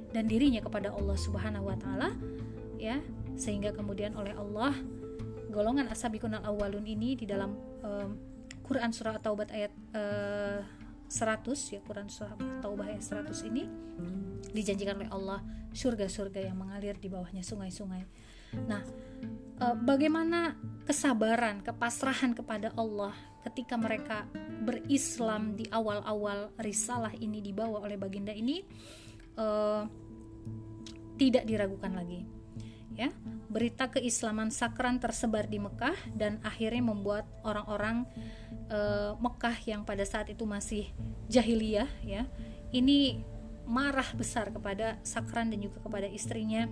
dan 0.09 0.25
dirinya 0.25 0.63
kepada 0.65 0.89
Allah 0.89 1.13
Subhanahu 1.13 1.69
wa 1.69 1.77
taala 1.77 2.09
ya 2.81 2.97
sehingga 3.37 3.69
kemudian 3.69 4.17
oleh 4.17 4.33
Allah 4.33 4.73
golongan 5.53 5.93
asabikun 5.93 6.41
al-awwalun 6.41 6.83
ini 6.89 7.13
di 7.13 7.29
dalam 7.29 7.53
um, 7.85 8.17
Quran 8.65 8.89
surah 8.89 9.21
Taubat 9.21 9.53
ayat 9.53 9.71
uh, 9.93 10.65
100 11.05 11.75
ya 11.75 11.79
Quran 11.85 12.09
surah 12.09 12.33
Taubah 12.59 12.89
ayat 12.89 13.05
100 13.05 13.51
ini 13.53 13.69
dijanjikan 14.51 14.97
oleh 14.97 15.11
Allah 15.13 15.39
surga-surga 15.71 16.49
yang 16.49 16.57
mengalir 16.57 16.97
di 16.97 17.05
bawahnya 17.05 17.45
sungai-sungai. 17.45 18.01
Nah, 18.55 18.81
uh, 19.59 19.75
bagaimana 19.75 20.55
kesabaran, 20.87 21.59
kepasrahan 21.65 22.31
kepada 22.31 22.71
Allah 22.79 23.11
ketika 23.43 23.79
mereka 23.79 24.27
berislam 24.63 25.55
di 25.55 25.67
awal-awal 25.71 26.51
risalah 26.59 27.15
ini 27.15 27.39
dibawa 27.39 27.83
oleh 27.83 27.95
baginda 27.95 28.35
ini 28.35 28.63
uh, 29.39 29.87
tidak 31.15 31.43
diragukan 31.47 31.91
lagi 31.95 32.23
ya. 32.95 33.11
Berita 33.47 33.87
keislaman 33.87 34.51
sakran 34.51 34.99
tersebar 34.99 35.47
di 35.47 35.59
Mekah 35.59 35.95
dan 36.11 36.43
akhirnya 36.43 36.83
membuat 36.83 37.23
orang-orang 37.47 38.03
uh, 38.67 39.15
Mekah 39.19 39.55
yang 39.63 39.87
pada 39.87 40.03
saat 40.03 40.27
itu 40.27 40.43
masih 40.43 40.91
jahiliyah 41.31 41.87
ya 42.03 42.27
ini 42.75 43.23
marah 43.67 44.07
besar 44.15 44.51
kepada 44.51 44.99
sakran 45.03 45.51
dan 45.51 45.59
juga 45.59 45.79
kepada 45.83 46.07
istrinya 46.07 46.67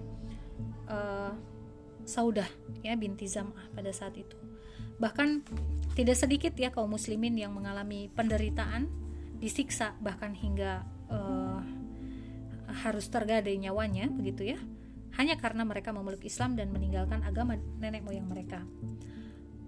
Saudah 2.05 2.47
ya 2.85 2.93
binti 2.95 3.25
Zam'ah 3.25 3.73
pada 3.73 3.89
saat 3.89 4.15
itu 4.15 4.37
bahkan 4.95 5.43
tidak 5.95 6.15
sedikit 6.19 6.53
ya 6.55 6.71
kaum 6.71 6.91
muslimin 6.91 7.39
yang 7.39 7.55
mengalami 7.55 8.11
penderitaan, 8.11 8.91
disiksa 9.39 9.95
bahkan 10.03 10.35
hingga 10.35 10.83
uh, 11.07 11.63
harus 12.83 13.07
tergadai 13.07 13.55
nyawanya 13.55 14.11
begitu 14.11 14.55
ya. 14.55 14.59
Hanya 15.15 15.39
karena 15.39 15.63
mereka 15.63 15.95
memeluk 15.95 16.27
Islam 16.27 16.59
dan 16.59 16.75
meninggalkan 16.75 17.23
agama 17.23 17.55
nenek 17.79 18.03
moyang 18.03 18.27
mereka. 18.27 18.67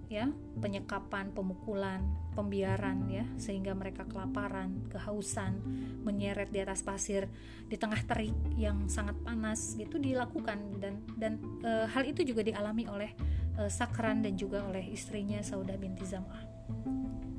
Ya, 0.08 0.24
penyekapan, 0.64 1.36
pemukulan, 1.36 2.00
pembiaran 2.32 3.12
ya, 3.12 3.28
sehingga 3.36 3.76
mereka 3.76 4.08
kelaparan, 4.08 4.88
kehausan, 4.88 5.60
menyeret 6.00 6.48
di 6.48 6.64
atas 6.64 6.80
pasir 6.80 7.28
di 7.68 7.76
tengah 7.76 8.00
terik 8.08 8.32
yang 8.56 8.88
sangat 8.88 9.20
panas 9.20 9.76
gitu 9.76 10.00
dilakukan 10.00 10.80
dan 10.80 11.04
dan 11.20 11.36
e, 11.60 11.84
hal 11.92 12.08
itu 12.08 12.24
juga 12.24 12.40
dialami 12.40 12.88
oleh 12.88 13.12
uh, 13.58 13.66
Sakran 13.66 14.22
dan 14.22 14.38
juga 14.38 14.62
oleh 14.62 14.86
istrinya 14.94 15.42
Saudah 15.42 15.74
binti 15.74 16.06
Zam'ah. 16.06 16.46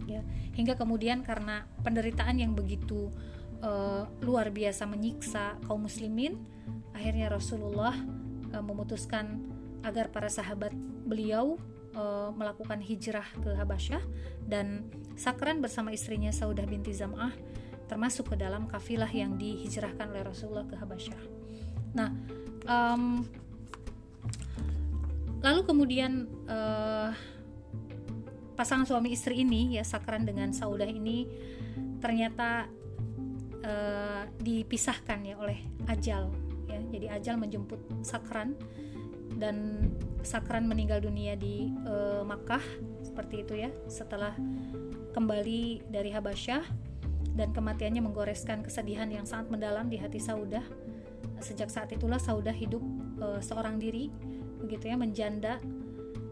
Ya, 0.09 0.25
hingga 0.57 0.75
kemudian 0.75 1.21
karena 1.21 1.63
penderitaan 1.85 2.41
yang 2.41 2.57
begitu 2.57 3.13
uh, 3.61 4.09
luar 4.25 4.49
biasa 4.51 4.89
menyiksa 4.89 5.61
kaum 5.69 5.85
muslimin, 5.85 6.41
akhirnya 6.91 7.29
Rasulullah 7.29 7.93
uh, 8.51 8.63
memutuskan 8.65 9.39
agar 9.85 10.11
para 10.11 10.27
sahabat 10.27 10.75
beliau 11.07 11.55
uh, 11.99 12.31
melakukan 12.31 12.79
hijrah 12.79 13.27
ke 13.43 13.51
Habasyah. 13.59 14.01
Dan 14.47 14.87
Sakran 15.19 15.59
bersama 15.59 15.91
istrinya 15.91 16.31
Saudah 16.31 16.63
binti 16.63 16.95
Zam'ah 16.95 17.35
termasuk 17.91 18.31
ke 18.31 18.35
dalam 18.37 18.69
kafilah 18.69 19.09
yang 19.09 19.35
dihijrahkan 19.35 20.13
oleh 20.13 20.23
Rasulullah 20.23 20.63
ke 20.69 20.77
Habasyah. 20.77 21.21
Nah, 21.97 22.13
um, 22.69 23.25
lalu 25.41 25.61
kemudian 25.65 26.29
uh, 26.45 27.09
pasangan 28.53 28.85
suami 28.85 29.09
istri 29.09 29.41
ini 29.41 29.81
ya 29.81 29.83
Sakran 29.83 30.21
dengan 30.21 30.53
Saudah 30.53 30.85
ini 30.85 31.25
ternyata 31.97 32.69
uh, 33.65 34.23
dipisahkan 34.37 35.19
ya 35.25 35.35
oleh 35.41 35.57
ajal 35.89 36.29
ya. 36.69 36.79
Jadi 36.93 37.05
ajal 37.09 37.35
menjemput 37.41 37.81
Sakran 38.05 38.53
dan 39.37 39.87
Sakran 40.25 40.67
meninggal 40.67 40.99
dunia 40.99 41.37
di 41.37 41.71
uh, 41.87 42.25
Makkah 42.27 42.61
seperti 43.05 43.47
itu 43.47 43.53
ya 43.55 43.71
setelah 43.87 44.35
kembali 45.15 45.87
dari 45.87 46.11
Habasyah 46.11 46.63
dan 47.35 47.55
kematiannya 47.55 48.03
menggoreskan 48.03 48.65
kesedihan 48.65 49.07
yang 49.07 49.23
sangat 49.23 49.47
mendalam 49.47 49.87
di 49.87 49.95
hati 49.95 50.19
Saudah 50.19 50.63
sejak 51.39 51.71
saat 51.71 51.91
itulah 51.95 52.19
Saudah 52.19 52.51
hidup 52.51 52.83
uh, 53.23 53.39
seorang 53.39 53.79
diri 53.79 54.11
begitu 54.59 54.91
ya 54.91 54.99
menjanda 54.99 55.63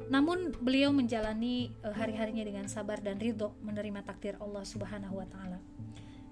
namun 0.08 0.56
beliau 0.64 0.96
menjalani 0.96 1.72
uh, 1.84 1.92
hari-harinya 1.92 2.44
dengan 2.48 2.66
sabar 2.72 3.04
dan 3.04 3.20
ridho 3.20 3.52
menerima 3.60 4.04
takdir 4.08 4.40
Allah 4.40 4.64
Subhanahu 4.64 5.20
wa 5.20 5.28
taala. 5.28 5.60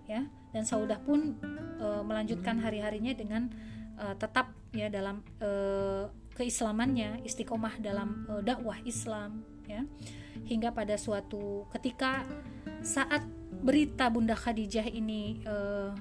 Ya, 0.06 0.30
dan 0.54 0.63
Saudah 0.63 1.01
pun 1.01 1.36
uh, 1.82 2.06
melanjutkan 2.06 2.62
hari-harinya 2.62 3.12
dengan 3.17 3.51
uh, 3.99 4.15
tetap 4.15 4.54
ya 4.71 4.88
dalam 4.88 5.25
uh, 5.43 6.08
keislamannya, 6.35 7.23
istiqomah 7.23 7.79
dalam 7.79 8.27
uh, 8.27 8.43
dakwah 8.43 8.77
Islam 8.83 9.41
ya. 9.65 9.87
Hingga 10.45 10.75
pada 10.75 10.99
suatu 10.99 11.65
ketika 11.71 12.27
saat 12.83 13.23
berita 13.63 14.11
Bunda 14.11 14.35
Khadijah 14.35 14.85
ini 14.91 15.41
uh, 15.47 15.95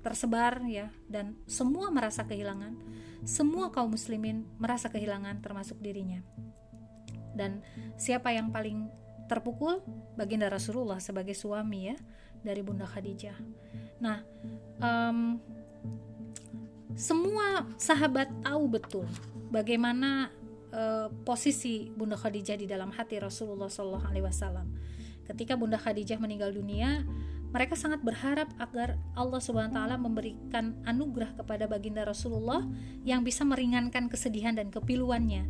tersebar 0.00 0.62
ya 0.68 0.92
dan 1.10 1.34
semua 1.48 1.88
merasa 1.88 2.22
kehilangan 2.28 2.76
semua 3.24 3.72
kaum 3.72 3.96
muslimin 3.96 4.44
merasa 4.60 4.92
kehilangan 4.92 5.40
termasuk 5.40 5.80
dirinya. 5.80 6.20
Dan 7.34 7.64
siapa 7.98 8.30
yang 8.30 8.54
paling 8.54 8.86
terpukul? 9.26 9.82
Baginda 10.14 10.46
Rasulullah 10.46 11.02
sebagai 11.02 11.34
suami 11.34 11.90
ya 11.90 11.96
dari 12.44 12.60
Bunda 12.62 12.86
Khadijah. 12.86 13.34
Nah, 13.98 14.22
um, 14.78 15.40
semua 16.94 17.66
sahabat 17.74 18.30
tahu 18.44 18.70
betul 18.70 19.08
bagaimana 19.54 20.34
uh, 20.74 21.06
posisi 21.22 21.86
Bunda 21.94 22.18
Khadijah 22.18 22.58
di 22.58 22.66
dalam 22.66 22.90
hati 22.90 23.22
Rasulullah 23.22 23.70
SAW. 23.70 24.66
Ketika 25.30 25.54
Bunda 25.54 25.78
Khadijah 25.78 26.18
meninggal 26.18 26.50
dunia, 26.50 27.06
mereka 27.54 27.78
sangat 27.78 28.02
berharap 28.02 28.50
agar 28.58 28.98
Allah 29.14 29.38
Subhanahu 29.38 29.70
wa 29.70 29.78
taala 29.78 29.94
memberikan 29.94 30.74
anugerah 30.82 31.38
kepada 31.38 31.70
baginda 31.70 32.02
Rasulullah 32.02 32.66
yang 33.06 33.22
bisa 33.22 33.46
meringankan 33.46 34.10
kesedihan 34.10 34.58
dan 34.58 34.74
kepiluannya. 34.74 35.46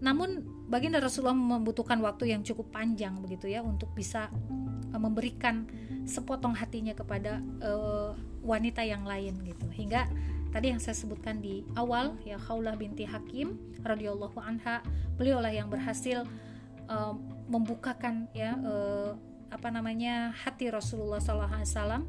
Namun 0.00 0.46
baginda 0.70 1.02
Rasulullah 1.02 1.34
membutuhkan 1.34 1.98
waktu 1.98 2.30
yang 2.30 2.46
cukup 2.46 2.70
panjang 2.70 3.18
begitu 3.18 3.50
ya 3.50 3.60
untuk 3.60 3.90
bisa 3.92 4.30
uh, 4.94 5.00
memberikan 5.02 5.66
sepotong 6.06 6.54
hatinya 6.54 6.94
kepada 6.94 7.42
uh, 7.58 8.14
wanita 8.46 8.86
yang 8.86 9.02
lain 9.02 9.34
gitu. 9.44 9.66
Hingga 9.66 10.06
tadi 10.50 10.74
yang 10.74 10.82
saya 10.82 10.98
sebutkan 10.98 11.38
di 11.38 11.62
awal 11.78 12.18
ya 12.26 12.36
Khaulah 12.38 12.74
binti 12.74 13.06
Hakim 13.06 13.58
radhiyallahu 13.82 14.36
anha, 14.42 14.82
beliaulah 15.16 15.50
yang 15.54 15.70
berhasil 15.70 16.26
uh, 16.90 17.14
membukakan 17.46 18.30
ya 18.34 18.58
uh, 18.60 19.14
apa 19.50 19.68
namanya 19.70 20.30
hati 20.30 20.70
Rasulullah 20.70 21.18
SAW 21.18 22.06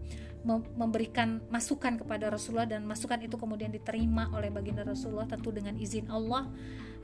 memberikan 0.74 1.38
masukan 1.54 2.02
kepada 2.02 2.34
Rasulullah 2.34 2.66
dan 2.66 2.82
masukan 2.86 3.22
itu 3.22 3.38
kemudian 3.38 3.70
diterima 3.70 4.30
oleh 4.34 4.50
baginda 4.50 4.82
Rasulullah 4.82 5.30
tentu 5.30 5.54
dengan 5.54 5.78
izin 5.78 6.10
Allah. 6.10 6.50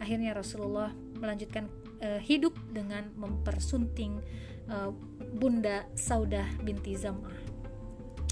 Akhirnya 0.01 0.33
Rasulullah 0.33 0.93
melanjutkan 1.17 1.69
uh, 2.01 2.21
hidup 2.21 2.53
dengan 2.73 3.09
mempersunting 3.13 4.21
uh, 4.69 4.89
Bunda 5.37 5.85
Saudah 5.93 6.49
binti 6.65 6.97
Zam'ah 6.97 7.46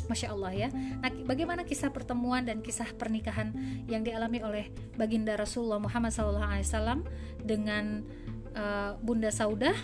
Masya 0.05 0.27
Allah 0.33 0.51
ya. 0.53 0.69
Nah 0.71 1.09
bagaimana 1.25 1.65
kisah 1.65 1.89
pertemuan 1.89 2.45
dan 2.45 2.61
kisah 2.61 2.87
pernikahan 2.95 3.51
yang 3.89 4.05
dialami 4.05 4.41
oleh 4.41 4.65
baginda 4.95 5.33
Rasulullah 5.35 5.81
Muhammad 5.81 6.13
SAW 6.13 7.03
dengan 7.41 8.05
uh, 8.53 8.97
Bunda 9.01 9.33
Saudah? 9.33 9.75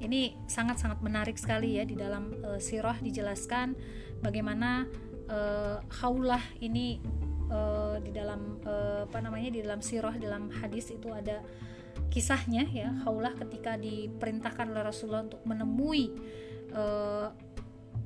Ini 0.00 0.32
sangat-sangat 0.48 1.04
menarik 1.04 1.36
sekali 1.36 1.76
ya 1.76 1.84
di 1.84 1.92
dalam 1.92 2.32
uh, 2.40 2.56
sirah 2.56 2.96
dijelaskan 3.04 3.76
bagaimana 4.24 4.88
uh, 5.28 5.76
haulah 6.00 6.40
ini 6.64 7.04
uh, 7.52 8.00
di 8.00 8.10
dalam 8.10 8.64
uh, 8.64 9.04
apa 9.04 9.18
namanya 9.20 9.52
di 9.52 9.60
dalam 9.60 9.84
sirah 9.84 10.16
dalam 10.16 10.48
hadis 10.48 10.88
itu 10.88 11.12
ada 11.12 11.44
kisahnya 12.08 12.64
ya. 12.72 12.90
Haulah 13.06 13.36
ketika 13.38 13.76
diperintahkan 13.76 14.72
oleh 14.72 14.82
Rasulullah 14.82 15.28
untuk 15.28 15.42
menemui 15.44 16.10
uh, 16.74 17.30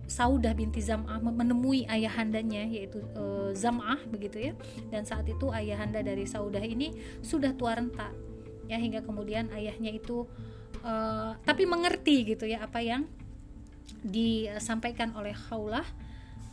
Saudah 0.05 0.53
binti 0.53 0.85
Zam'ah 0.85 1.17
menemui 1.21 1.89
ayahandanya 1.89 2.69
yaitu 2.69 3.01
uh, 3.17 3.51
Zam'ah 3.57 4.05
begitu 4.09 4.51
ya. 4.51 4.53
Dan 4.93 5.09
saat 5.09 5.25
itu 5.29 5.49
ayahanda 5.49 6.05
dari 6.05 6.29
Saudah 6.29 6.61
ini 6.61 6.93
sudah 7.25 7.57
tua 7.57 7.77
renta 7.77 8.13
ya 8.69 8.81
hingga 8.81 9.05
kemudian 9.05 9.53
ayahnya 9.53 9.93
itu 9.93 10.25
uh, 10.85 11.37
tapi 11.45 11.69
mengerti 11.69 12.37
gitu 12.37 12.49
ya 12.49 12.65
apa 12.65 12.81
yang 12.81 13.05
disampaikan 14.05 15.13
oleh 15.17 15.37
Khaulah 15.37 15.85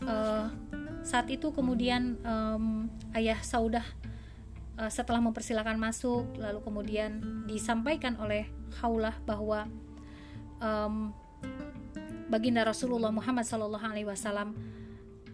uh, 0.03 0.47
saat 1.03 1.27
itu 1.31 1.51
kemudian 1.55 2.19
um, 2.23 2.91
ayah 3.15 3.39
Saudah 3.39 3.83
uh, 4.79 4.91
setelah 4.91 5.23
mempersilahkan 5.23 5.75
masuk 5.79 6.27
lalu 6.39 6.59
kemudian 6.63 7.19
disampaikan 7.47 8.19
oleh 8.19 8.47
Khaulah 8.79 9.15
bahwa 9.23 9.67
um, 10.59 11.15
baginda 12.31 12.63
Rasulullah 12.63 13.11
Muhammad 13.11 13.43
Sallallahu 13.43 13.83
Alaihi 13.83 14.07
Wasallam 14.07 14.55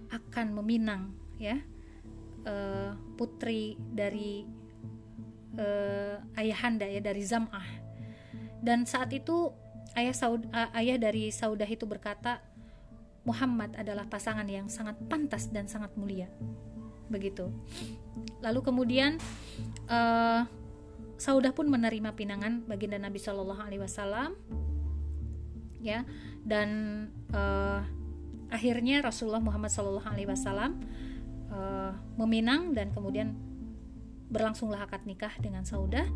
akan 0.09 0.47
meminang 0.57 1.13
ya 1.37 1.61
uh, 2.49 2.97
putri 3.13 3.77
dari 3.77 4.41
uh, 5.61 6.17
ayahanda 6.33 6.89
ya 6.89 6.97
dari 6.97 7.21
Zam'ah. 7.21 7.85
Dan 8.57 8.89
saat 8.89 9.13
itu 9.13 9.53
ayah 9.93 10.15
Saud, 10.17 10.49
uh, 10.49 10.73
ayah 10.73 10.97
dari 10.97 11.29
Saudah 11.29 11.69
itu 11.69 11.85
berkata 11.85 12.41
Muhammad 13.21 13.77
adalah 13.77 14.09
pasangan 14.09 14.47
yang 14.49 14.65
sangat 14.65 14.97
pantas 15.05 15.53
dan 15.53 15.69
sangat 15.69 15.93
mulia. 15.93 16.31
Begitu. 17.13 17.53
Lalu 18.41 18.59
kemudian 18.65 19.21
uh, 19.85 20.47
Saudah 21.17 21.53
pun 21.53 21.69
menerima 21.69 22.13
pinangan 22.17 22.65
baginda 22.65 22.97
Nabi 22.97 23.21
Shallallahu 23.21 23.61
Alaihi 23.61 23.81
Wasallam 23.85 24.33
ya 25.81 26.05
dan 26.47 26.69
uh, 27.35 27.83
akhirnya 28.47 29.03
Rasulullah 29.03 29.43
Muhammad 29.43 29.67
Wasallam 29.67 30.79
uh, 31.51 31.91
meminang 32.15 32.71
dan 32.71 32.95
kemudian 32.95 33.35
berlangsunglah 34.31 34.87
akad 34.87 35.03
nikah 35.03 35.35
dengan 35.43 35.67
Saudah. 35.67 36.07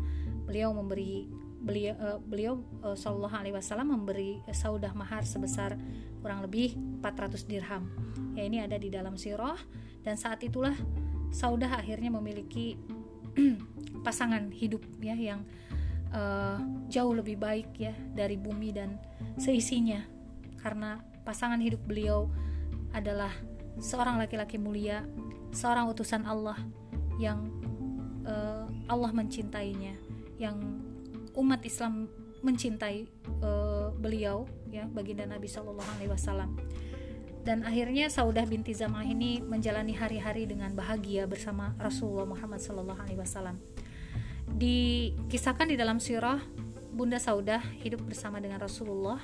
Beliau 0.48 0.72
memberi 0.72 1.28
beliau 1.62 1.94
uh, 2.00 2.18
beliau 2.18 2.64
uh, 2.80 2.96
Shallallahu 2.96 3.36
Alaihi 3.36 3.54
Wasallam 3.54 3.92
memberi 3.92 4.40
Saudah 4.50 4.96
mahar 4.96 5.28
sebesar 5.28 5.76
kurang 6.24 6.40
lebih 6.40 6.80
400 7.04 7.44
dirham. 7.44 7.84
Ya 8.32 8.48
ini 8.48 8.64
ada 8.64 8.80
di 8.80 8.88
dalam 8.88 9.20
sirah. 9.20 9.60
Dan 10.00 10.16
saat 10.16 10.40
itulah 10.40 10.74
Saudah 11.28 11.76
akhirnya 11.76 12.08
memiliki 12.08 12.80
pasangan 14.06 14.48
hidup 14.48 14.80
ya 15.00 15.12
yang 15.12 15.44
uh, 16.12 16.60
jauh 16.88 17.12
lebih 17.16 17.40
baik 17.40 17.76
ya 17.76 17.92
dari 18.12 18.36
bumi 18.36 18.72
dan 18.72 19.00
seisinya 19.40 20.11
karena 20.62 21.02
pasangan 21.26 21.58
hidup 21.58 21.82
beliau 21.84 22.30
adalah 22.94 23.34
seorang 23.82 24.16
laki-laki 24.22 24.56
mulia, 24.56 25.04
seorang 25.50 25.90
utusan 25.90 26.24
Allah 26.24 26.56
yang 27.18 27.50
uh, 28.24 28.70
Allah 28.86 29.10
mencintainya, 29.10 29.98
yang 30.38 30.80
umat 31.34 31.60
Islam 31.66 32.08
mencintai 32.42 33.06
uh, 33.42 33.94
beliau 33.94 34.46
ya 34.70 34.88
baginda 34.90 35.28
Nabi 35.28 35.46
Shallallahu 35.46 35.90
Alaihi 35.98 36.10
Wasallam 36.10 36.58
dan 37.42 37.66
akhirnya 37.66 38.06
Saudah 38.06 38.46
binti 38.46 38.70
Zamah 38.70 39.02
ini 39.02 39.42
menjalani 39.42 39.94
hari-hari 39.98 40.46
dengan 40.46 40.70
bahagia 40.78 41.26
bersama 41.26 41.74
Rasulullah 41.74 42.26
Muhammad 42.26 42.62
Sallallahu 42.62 43.02
Alaihi 43.02 43.18
Wasallam. 43.18 43.58
Dikisahkan 44.46 45.66
di 45.66 45.74
dalam 45.74 45.98
sirah 45.98 46.38
Bunda 46.94 47.18
Saudah 47.18 47.58
hidup 47.82 48.06
bersama 48.06 48.38
dengan 48.38 48.62
Rasulullah 48.62 49.18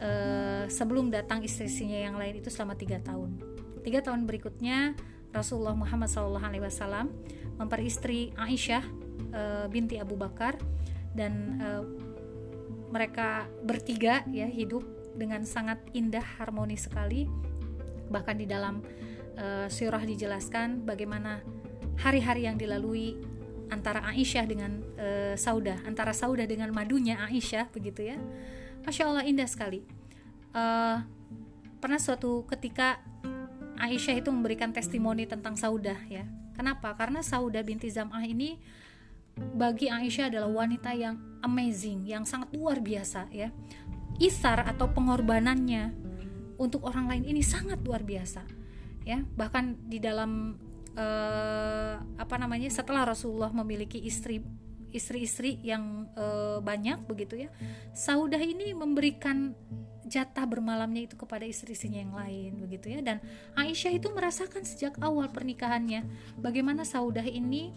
uh, 0.00 0.64
sebelum 0.66 1.12
datang 1.12 1.44
istrinya 1.44 2.10
yang 2.10 2.16
lain 2.16 2.40
itu 2.40 2.48
selama 2.48 2.74
tiga 2.74 2.98
tahun. 2.98 3.36
Tiga 3.80 4.00
tahun 4.04 4.24
berikutnya 4.28 4.96
Rasulullah 5.30 5.76
Muhammad 5.78 6.10
Wasallam 6.10 7.12
memperistri 7.56 8.34
Aisyah 8.34 8.84
uh, 9.30 9.66
binti 9.70 10.00
Abu 10.00 10.18
Bakar 10.18 10.58
dan 11.14 11.60
uh, 11.62 11.84
mereka 12.90 13.46
bertiga 13.62 14.26
ya 14.34 14.50
hidup 14.50 14.82
dengan 15.14 15.46
sangat 15.46 15.78
indah 15.94 16.22
harmonis 16.38 16.90
sekali 16.90 17.30
bahkan 18.10 18.34
di 18.34 18.46
dalam 18.46 18.82
uh, 19.38 19.70
surah 19.70 20.02
dijelaskan 20.02 20.82
bagaimana 20.82 21.42
hari-hari 22.02 22.50
yang 22.50 22.58
dilalui 22.58 23.14
antara 23.70 24.02
Aisyah 24.10 24.44
dengan 24.50 24.82
uh, 24.98 25.34
Saudah 25.38 25.78
antara 25.86 26.10
Saudah 26.10 26.46
dengan 26.46 26.74
madunya 26.74 27.22
Aisyah 27.22 27.70
begitu 27.70 28.10
ya 28.10 28.18
Masya 28.84 29.04
Allah 29.06 29.24
indah 29.26 29.48
sekali. 29.48 29.84
Uh, 30.50 31.04
pernah 31.78 32.00
suatu 32.00 32.44
ketika 32.48 33.00
Aisyah 33.80 34.20
itu 34.20 34.28
memberikan 34.28 34.74
testimoni 34.74 35.24
tentang 35.24 35.56
Saudah 35.56 35.96
ya. 36.08 36.28
Kenapa? 36.52 36.92
Karena 36.92 37.24
Saudah 37.24 37.64
binti 37.64 37.88
Zam'ah 37.88 38.20
ini 38.28 38.60
bagi 39.56 39.88
Aisyah 39.88 40.28
adalah 40.28 40.50
wanita 40.52 40.92
yang 40.92 41.16
amazing, 41.40 42.04
yang 42.04 42.28
sangat 42.28 42.52
luar 42.52 42.84
biasa 42.84 43.32
ya. 43.32 43.48
Isar 44.20 44.68
atau 44.68 44.92
pengorbanannya 44.92 45.96
untuk 46.60 46.84
orang 46.84 47.08
lain 47.08 47.24
ini 47.24 47.40
sangat 47.40 47.80
luar 47.80 48.04
biasa 48.04 48.44
ya. 49.08 49.24
Bahkan 49.24 49.88
di 49.88 49.96
dalam 49.96 50.60
uh, 50.92 51.94
apa 52.20 52.34
namanya 52.36 52.68
setelah 52.68 53.08
Rasulullah 53.08 53.48
memiliki 53.48 53.96
istri 54.04 54.44
istri-istri 54.90 55.58
yang 55.62 56.08
uh, 56.14 56.58
banyak 56.62 57.02
begitu 57.06 57.46
ya. 57.46 57.48
Saudah 57.94 58.40
ini 58.40 58.74
memberikan 58.74 59.54
jatah 60.10 60.42
bermalamnya 60.42 61.06
itu 61.06 61.14
kepada 61.14 61.46
istri-istrinya 61.46 62.02
yang 62.02 62.14
lain 62.14 62.52
begitu 62.58 62.90
ya. 62.92 63.00
Dan 63.00 63.22
Aisyah 63.54 63.94
itu 63.94 64.10
merasakan 64.10 64.66
sejak 64.66 64.98
awal 64.98 65.30
pernikahannya 65.30 66.04
bagaimana 66.38 66.82
Saudah 66.82 67.24
ini 67.24 67.70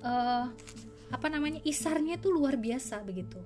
uh, 0.00 0.48
apa 1.12 1.26
namanya 1.30 1.62
isarnya 1.62 2.16
itu 2.16 2.32
luar 2.32 2.56
biasa 2.56 3.04
begitu. 3.04 3.38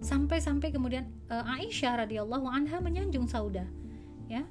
Sampai-sampai 0.00 0.72
kemudian 0.72 1.08
uh, 1.28 1.44
Aisyah 1.60 2.04
radhiyallahu 2.08 2.48
anha 2.48 2.80
menyanjung 2.80 3.28
Sauda 3.28 3.64
ya 4.28 4.44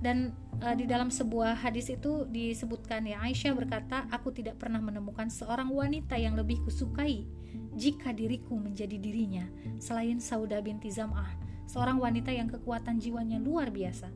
dan 0.00 0.36
uh, 0.60 0.76
di 0.76 0.84
dalam 0.84 1.08
sebuah 1.08 1.56
hadis 1.56 1.88
itu 1.88 2.28
disebutkan 2.28 3.08
ya 3.08 3.20
Aisyah 3.24 3.52
berkata 3.56 4.04
aku 4.12 4.32
tidak 4.32 4.60
pernah 4.60 4.80
menemukan 4.80 5.32
seorang 5.32 5.72
wanita 5.72 6.20
yang 6.20 6.36
lebih 6.36 6.60
kusukai 6.64 7.24
jika 7.76 8.12
diriku 8.12 8.56
menjadi 8.60 8.96
dirinya 9.00 9.48
selain 9.80 10.20
Sauda 10.20 10.60
binti 10.60 10.92
Zam'ah 10.92 11.32
seorang 11.64 11.96
wanita 11.96 12.28
yang 12.32 12.48
kekuatan 12.52 13.00
jiwanya 13.00 13.40
luar 13.40 13.72
biasa 13.72 14.08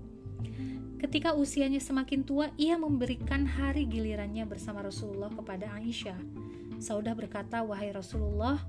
Ketika 1.01 1.33
usianya 1.33 1.81
semakin 1.81 2.29
tua, 2.29 2.53
ia 2.61 2.77
memberikan 2.77 3.49
hari 3.49 3.89
gilirannya 3.89 4.45
bersama 4.45 4.85
Rasulullah 4.85 5.33
kepada 5.33 5.73
Aisyah. 5.81 6.21
Saudah 6.77 7.17
berkata, 7.17 7.65
"Wahai 7.65 7.89
Rasulullah, 7.89 8.61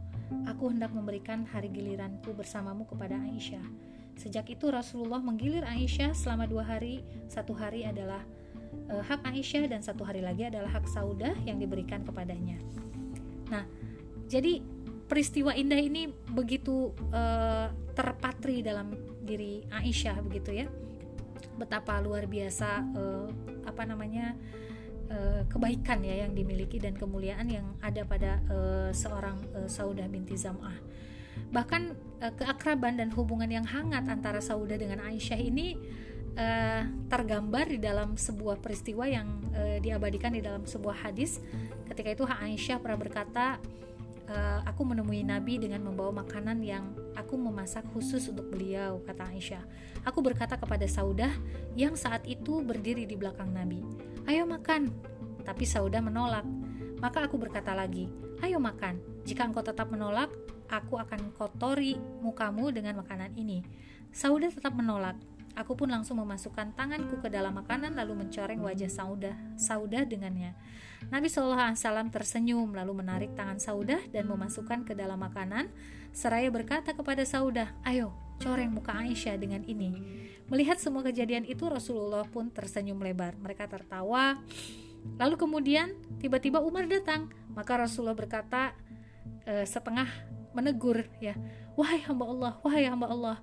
aku 0.48 0.72
hendak 0.72 0.96
memberikan 0.96 1.44
hari 1.44 1.68
giliranku 1.68 2.32
bersamamu 2.32 2.88
kepada 2.88 3.20
Aisyah. 3.20 3.91
Sejak 4.22 4.54
itu 4.54 4.70
Rasulullah 4.70 5.18
menggilir 5.18 5.66
Aisyah 5.66 6.14
selama 6.14 6.46
dua 6.46 6.62
hari. 6.62 7.02
Satu 7.26 7.58
hari 7.58 7.90
adalah 7.90 8.22
e, 8.86 9.02
hak 9.02 9.26
Aisyah 9.26 9.66
dan 9.66 9.82
satu 9.82 10.06
hari 10.06 10.22
lagi 10.22 10.46
adalah 10.46 10.70
hak 10.70 10.86
Saudah 10.86 11.34
yang 11.42 11.58
diberikan 11.58 12.06
kepadanya. 12.06 12.62
Nah, 13.50 13.66
jadi 14.30 14.62
peristiwa 15.10 15.58
indah 15.58 15.82
ini 15.82 16.14
begitu 16.38 16.94
e, 17.10 17.24
terpatri 17.98 18.62
dalam 18.62 18.94
diri 19.26 19.66
Aisyah 19.74 20.22
begitu 20.22 20.54
ya. 20.54 20.70
Betapa 21.58 21.98
luar 21.98 22.30
biasa 22.30 22.70
e, 22.94 23.04
apa 23.66 23.90
namanya 23.90 24.38
uh, 25.12 25.42
kebaikan 25.52 26.00
ya 26.02 26.26
yang 26.26 26.32
dimiliki 26.34 26.80
dan 26.80 26.96
kemuliaan 26.96 27.48
yang 27.52 27.68
ada 27.84 28.08
pada 28.08 28.40
uh, 28.48 28.90
seorang 28.96 29.38
uh, 29.56 29.68
Saudah 29.68 30.08
binti 30.08 30.40
Zam'ah. 30.40 30.78
Bahkan 31.52 31.82
uh, 32.22 32.34
keakraban 32.38 33.00
dan 33.00 33.10
hubungan 33.12 33.50
yang 33.50 33.68
hangat 33.68 34.08
antara 34.08 34.40
Saudah 34.40 34.78
dengan 34.78 35.04
Aisyah 35.04 35.40
ini 35.40 35.76
uh, 36.38 36.84
tergambar 37.12 37.68
di 37.68 37.80
dalam 37.80 38.16
sebuah 38.16 38.60
peristiwa 38.64 39.08
yang 39.08 39.28
uh, 39.52 39.78
diabadikan 39.84 40.32
di 40.32 40.42
dalam 40.44 40.64
sebuah 40.64 41.08
hadis. 41.08 41.44
Ketika 41.88 42.10
itu 42.12 42.24
Aisyah 42.24 42.80
pernah 42.80 43.00
berkata, 43.00 43.60
uh, 44.32 44.60
aku 44.64 44.88
menemui 44.88 45.28
Nabi 45.28 45.60
dengan 45.60 45.84
membawa 45.84 46.24
makanan 46.24 46.64
yang 46.64 46.96
aku 47.20 47.36
memasak 47.36 47.84
khusus 47.92 48.32
untuk 48.32 48.48
beliau, 48.48 49.04
kata 49.04 49.28
Aisyah. 49.28 49.64
Aku 50.08 50.24
berkata 50.24 50.56
kepada 50.56 50.88
Saudah 50.88 51.32
yang 51.76 52.00
saat 52.00 52.24
itu 52.26 52.64
berdiri 52.64 53.04
di 53.04 53.20
belakang 53.20 53.52
Nabi, 53.52 53.84
ayo 54.32 54.48
makan. 54.48 54.90
Tapi 55.42 55.66
Saudah 55.66 56.00
menolak. 56.00 56.46
Maka 57.02 57.26
aku 57.26 57.42
berkata 57.42 57.74
lagi, 57.74 58.06
ayo 58.46 58.62
makan. 58.62 59.02
Jika 59.26 59.50
engkau 59.50 59.66
tetap 59.66 59.90
menolak, 59.90 60.30
aku 60.72 60.96
akan 60.98 61.36
kotori 61.36 62.00
mukamu 62.24 62.72
dengan 62.72 63.04
makanan 63.04 63.36
ini. 63.36 63.62
Saudah 64.16 64.50
tetap 64.50 64.72
menolak. 64.72 65.20
Aku 65.52 65.76
pun 65.76 65.92
langsung 65.92 66.16
memasukkan 66.24 66.72
tanganku 66.80 67.20
ke 67.20 67.28
dalam 67.28 67.52
makanan 67.52 67.92
lalu 68.00 68.24
mencoreng 68.24 68.64
wajah 68.64 68.88
Saudah, 68.88 69.36
Saudah 69.60 70.08
dengannya. 70.08 70.56
Nabi 71.12 71.28
Shallallahu 71.28 71.76
Alaihi 71.76 71.80
Wasallam 71.84 72.08
tersenyum 72.08 72.72
lalu 72.72 73.04
menarik 73.04 73.36
tangan 73.36 73.60
Saudah 73.60 74.00
dan 74.16 74.32
memasukkan 74.32 74.88
ke 74.88 74.96
dalam 74.96 75.20
makanan 75.20 75.68
seraya 76.16 76.48
berkata 76.48 76.96
kepada 76.96 77.28
Saudah, 77.28 77.68
ayo 77.84 78.16
coreng 78.40 78.72
muka 78.72 78.96
Aisyah 78.96 79.36
dengan 79.36 79.62
ini. 79.68 79.92
Melihat 80.48 80.80
semua 80.80 81.06
kejadian 81.06 81.48
itu 81.48 81.68
Rasulullah 81.68 82.28
pun 82.28 82.52
tersenyum 82.52 83.00
lebar. 83.00 83.36
Mereka 83.40 83.72
tertawa. 83.72 84.40
Lalu 85.16 85.36
kemudian 85.40 85.96
tiba-tiba 86.20 86.60
Umar 86.60 86.90
datang. 86.92 87.32
Maka 87.56 87.88
Rasulullah 87.88 88.18
berkata 88.18 88.76
e, 89.48 89.64
setengah 89.64 90.10
menegur 90.52 91.08
ya, 91.24 91.36
wahai 91.74 92.04
hamba 92.04 92.26
Allah, 92.28 92.54
wahai 92.64 92.86
hamba 92.88 93.08
Allah, 93.08 93.38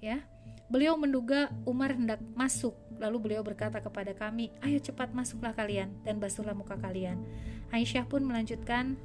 ya 0.00 0.22
Beliau 0.64 0.96
menduga 0.96 1.52
Umar 1.68 1.92
hendak 1.92 2.24
masuk, 2.32 2.72
lalu 2.96 3.30
beliau 3.30 3.44
berkata 3.44 3.84
kepada 3.84 4.16
kami, 4.16 4.48
"Ayo 4.64 4.80
cepat 4.80 5.12
masuklah 5.12 5.52
kalian 5.52 5.92
dan 6.08 6.16
basuhlah 6.16 6.56
muka 6.56 6.80
kalian." 6.80 7.20
Aisyah 7.68 8.08
pun 8.08 8.24
melanjutkan, 8.24 8.96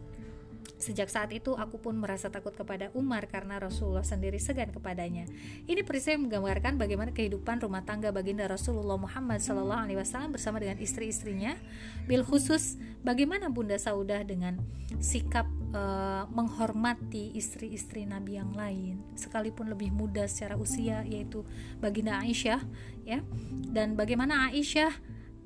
Sejak 0.80 1.12
saat 1.12 1.28
itu 1.36 1.60
aku 1.60 1.76
pun 1.76 1.92
merasa 2.00 2.32
takut 2.32 2.56
kepada 2.56 2.88
Umar 2.96 3.28
karena 3.28 3.60
Rasulullah 3.60 4.06
sendiri 4.06 4.40
segan 4.40 4.72
kepadanya. 4.72 5.28
Ini 5.68 5.84
peristiwa 5.84 6.16
yang 6.16 6.24
menggambarkan 6.32 6.80
bagaimana 6.80 7.12
kehidupan 7.12 7.60
rumah 7.60 7.84
tangga 7.84 8.16
baginda 8.16 8.48
Rasulullah 8.48 8.96
Muhammad 8.96 9.44
Sallallahu 9.44 9.76
Alaihi 9.76 10.00
Wasallam 10.00 10.32
bersama 10.32 10.56
dengan 10.64 10.80
istri-istrinya. 10.80 11.60
Bil 12.08 12.24
khusus 12.24 12.80
bagaimana 13.04 13.52
Bunda 13.52 13.76
Saudah 13.76 14.24
dengan 14.24 14.56
sikap 15.04 15.52
uh, 15.74 16.24
menghormati 16.30 17.34
istri-istri 17.38 18.06
Nabi 18.06 18.38
yang 18.38 18.54
lain, 18.54 19.02
sekalipun 19.14 19.70
lebih 19.70 19.94
muda 19.94 20.26
secara 20.26 20.58
usia, 20.58 21.06
yaitu 21.06 21.46
baginda 21.78 22.22
Aisyah, 22.22 22.62
ya. 23.06 23.22
Dan 23.70 23.94
bagaimana 23.94 24.50
Aisyah 24.50 24.94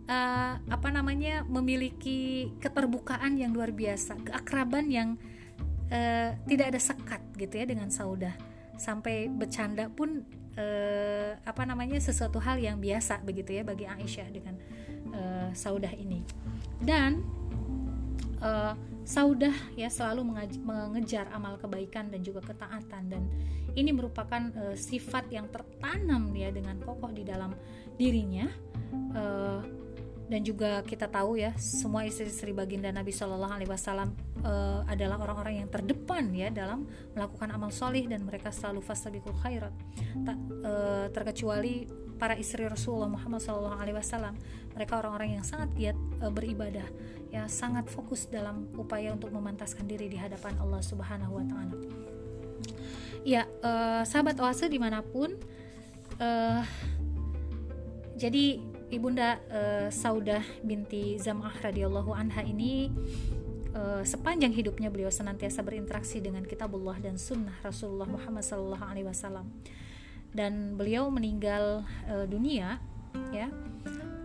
uh, 0.08 0.54
apa 0.60 0.90
namanya 0.92 1.44
memiliki 1.48 2.52
keterbukaan 2.60 3.36
yang 3.40 3.52
luar 3.52 3.72
biasa, 3.72 4.20
keakraban 4.24 4.92
yang 4.92 5.10
uh, 5.92 6.32
tidak 6.48 6.76
ada 6.76 6.80
sekat 6.80 7.22
gitu 7.40 7.54
ya 7.60 7.66
dengan 7.68 7.92
Saudah. 7.92 8.36
Sampai 8.74 9.30
bercanda 9.30 9.88
pun 9.88 10.26
uh, 10.58 11.32
apa 11.46 11.64
namanya 11.64 12.02
sesuatu 12.02 12.42
hal 12.42 12.58
yang 12.58 12.82
biasa 12.82 13.22
begitu 13.22 13.60
ya 13.60 13.64
bagi 13.64 13.86
Aisyah 13.86 14.28
dengan 14.34 14.56
uh, 15.14 15.50
Saudah 15.54 15.94
ini. 15.94 16.26
Dan 16.84 17.24
uh, 18.42 18.76
Saudah 19.04 19.54
ya 19.76 19.92
selalu 19.92 20.24
mengejar 20.64 21.28
amal 21.36 21.60
kebaikan 21.60 22.08
dan 22.08 22.24
juga 22.24 22.40
ketaatan 22.44 23.04
dan 23.12 23.24
ini 23.76 23.92
merupakan 23.92 24.52
uh, 24.56 24.76
sifat 24.78 25.28
yang 25.34 25.52
tertanam 25.52 26.32
ya 26.32 26.50
dengan 26.50 26.80
kokoh 26.82 27.12
di 27.12 27.28
dalam 27.28 27.52
dirinya. 28.00 28.48
Uh, 29.14 29.84
dan 30.34 30.42
juga 30.42 30.80
kita 30.88 31.06
tahu 31.12 31.36
ya 31.36 31.52
semua 31.60 32.08
istri-istri 32.08 32.56
baginda 32.56 32.90
Nabi 32.90 33.12
Shallallahu 33.12 33.54
Alaihi 33.54 33.70
Wasallam 33.70 34.16
uh, 34.42 34.82
adalah 34.88 35.20
orang-orang 35.20 35.62
yang 35.62 35.70
terdepan 35.70 36.32
ya 36.32 36.48
dalam 36.48 36.88
melakukan 37.12 37.52
amal 37.52 37.70
solih 37.70 38.08
dan 38.08 38.24
mereka 38.24 38.50
selalu 38.50 38.80
fastabiqul 38.80 39.36
khairat 39.44 39.74
tak 40.24 40.38
uh, 40.64 41.06
terkecuali 41.12 41.86
para 42.16 42.40
istri 42.40 42.64
Rasulullah 42.64 43.12
Muhammad 43.12 43.44
Shallallahu 43.44 43.78
Alaihi 43.78 43.98
Wasallam 44.00 44.34
mereka 44.72 45.04
orang-orang 45.04 45.38
yang 45.38 45.46
sangat 45.46 45.70
giat 45.76 45.98
uh, 46.22 46.30
beribadah 46.30 46.86
ya 47.34 47.50
sangat 47.50 47.90
fokus 47.90 48.30
dalam 48.30 48.70
upaya 48.78 49.10
untuk 49.10 49.34
memantaskan 49.34 49.90
diri 49.90 50.06
di 50.06 50.22
hadapan 50.22 50.54
Allah 50.62 50.82
Subhanahu 50.86 51.42
Wa 51.42 51.46
Taala. 51.50 51.76
Ya 53.26 53.50
uh, 53.66 54.06
sahabat 54.06 54.38
oase 54.38 54.70
di 54.70 54.78
mana 54.78 55.02
pun 55.02 55.34
uh, 56.22 56.62
jadi 58.14 58.62
ibunda 58.94 59.42
uh, 59.50 59.90
Saudah 59.90 60.46
binti 60.62 61.18
Zam'ah 61.18 61.58
radhiyallahu 61.58 62.14
anha 62.14 62.46
ini 62.46 62.94
uh, 63.74 64.06
sepanjang 64.06 64.54
hidupnya 64.54 64.94
beliau 64.94 65.10
senantiasa 65.10 65.66
berinteraksi 65.66 66.22
dengan 66.22 66.46
kitabullah 66.46 67.02
dan 67.02 67.18
sunnah 67.18 67.58
Rasulullah 67.66 68.06
Muhammad 68.06 68.46
sallallahu 68.46 68.86
alaihi 68.86 69.10
wasallam. 69.10 69.50
Dan 70.34 70.78
beliau 70.78 71.10
meninggal 71.10 71.82
uh, 72.06 72.26
dunia 72.30 72.78
ya 73.34 73.50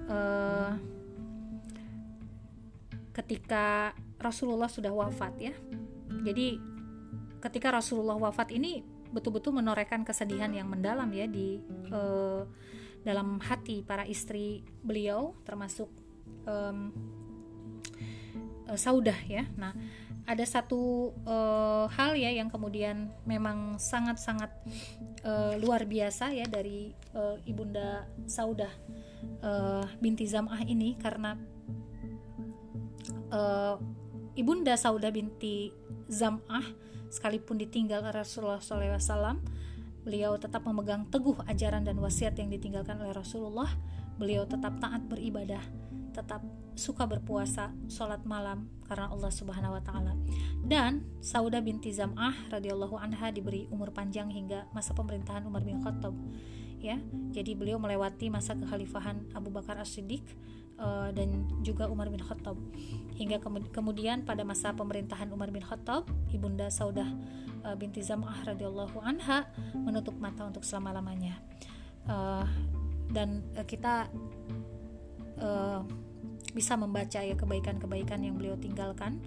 uh, 0.09 0.77
ketika 3.19 3.91
Rasulullah 4.23 4.71
sudah 4.71 4.95
wafat 4.95 5.35
ya 5.43 5.55
jadi 6.23 6.63
ketika 7.43 7.75
Rasulullah 7.75 8.19
wafat 8.19 8.55
ini 8.55 8.83
betul-betul 9.11 9.57
menorehkan 9.57 10.05
kesedihan 10.05 10.53
yang 10.53 10.69
mendalam 10.69 11.09
ya 11.11 11.27
di 11.27 11.59
uh, 11.91 12.45
dalam 13.03 13.41
hati 13.41 13.81
para 13.81 14.05
istri 14.05 14.61
beliau 14.85 15.33
termasuk 15.47 15.89
uh, 16.45 16.77
Saudah 18.77 19.17
ya. 19.25 19.49
Nah, 19.57 19.73
ada 20.29 20.45
satu 20.45 21.17
uh, 21.25 21.89
hal 21.89 22.21
ya 22.21 22.29
yang 22.29 22.53
kemudian 22.53 23.09
memang 23.25 23.81
sangat-sangat 23.81 24.53
uh, 25.25 25.57
luar 25.57 25.89
biasa 25.89 26.37
ya 26.37 26.45
dari 26.45 26.93
uh, 27.17 27.41
ibunda 27.49 28.05
Saudah 28.29 28.69
uh, 29.41 29.89
binti 30.05 30.29
Zam'ah 30.29 30.69
ini 30.69 31.01
karena 31.01 31.33
uh, 33.33 33.77
ibunda 34.37 34.77
Saudah 34.77 35.11
binti 35.11 35.73
Zam'ah 36.09 36.65
sekalipun 37.09 37.57
ditinggal 37.57 38.05
Rasulullah 38.13 38.61
SAW 38.61 39.41
Beliau 40.09 40.41
tetap 40.41 40.65
memegang 40.65 41.05
teguh 41.13 41.37
ajaran 41.45 41.85
dan 41.85 42.01
wasiat 42.01 42.33
yang 42.41 42.49
ditinggalkan 42.49 42.97
oleh 42.97 43.13
Rasulullah. 43.13 43.69
Beliau 44.17 44.49
tetap 44.49 44.81
taat 44.81 45.05
beribadah, 45.05 45.61
tetap 46.17 46.41
suka 46.81 47.05
berpuasa, 47.05 47.77
sholat 47.93 48.25
malam 48.25 48.73
karena 48.89 49.13
Allah 49.13 49.29
Subhanahu 49.29 49.77
wa 49.77 49.83
taala. 49.85 50.17
Dan 50.65 51.05
Sauda 51.21 51.61
binti 51.61 51.93
Zam'ah 51.93 52.49
radhiyallahu 52.49 52.97
anha 52.97 53.29
diberi 53.29 53.69
umur 53.69 53.93
panjang 53.93 54.33
hingga 54.33 54.65
masa 54.73 54.97
pemerintahan 54.97 55.45
Umar 55.45 55.61
bin 55.61 55.85
Khattab. 55.85 56.17
Ya, 56.81 56.97
jadi 57.35 57.53
beliau 57.53 57.77
melewati 57.77 58.33
masa 58.33 58.57
kekhalifahan 58.57 59.37
Abu 59.37 59.53
Bakar 59.53 59.77
As-Siddiq 59.77 60.25
uh, 60.79 61.11
dan 61.13 61.47
juga 61.67 61.91
Umar 61.91 62.09
bin 62.09 62.23
Khattab. 62.23 62.57
Hingga 63.19 63.43
kemudian 63.75 64.23
pada 64.23 64.47
masa 64.47 64.73
pemerintahan 64.73 65.29
Umar 65.35 65.51
bin 65.51 65.63
Khattab, 65.63 66.07
Ibunda 66.31 66.71
Saudah 66.71 67.07
uh, 67.67 67.75
binti 67.75 68.01
Zam'ah 68.01 68.47
radhiyallahu 68.47 69.03
anha 69.03 69.51
menutup 69.75 70.15
mata 70.17 70.47
untuk 70.47 70.63
selama-lamanya. 70.63 71.39
Uh, 72.09 72.47
dan 73.13 73.45
uh, 73.59 73.67
kita 73.67 74.09
uh, 75.43 75.83
bisa 76.57 76.75
membaca 76.81 77.21
ya 77.21 77.37
kebaikan-kebaikan 77.37 78.25
yang 78.25 78.41
beliau 78.41 78.57
tinggalkan 78.57 79.21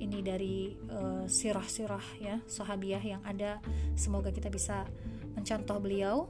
ini 0.00 0.24
dari 0.24 0.74
sirah-sirah 1.28 2.06
uh, 2.16 2.18
ya 2.18 2.36
sahabiah 2.48 3.04
yang 3.04 3.22
ada 3.22 3.60
semoga 3.94 4.32
kita 4.32 4.48
bisa 4.48 4.88
mencontoh 5.36 5.76
beliau 5.78 6.26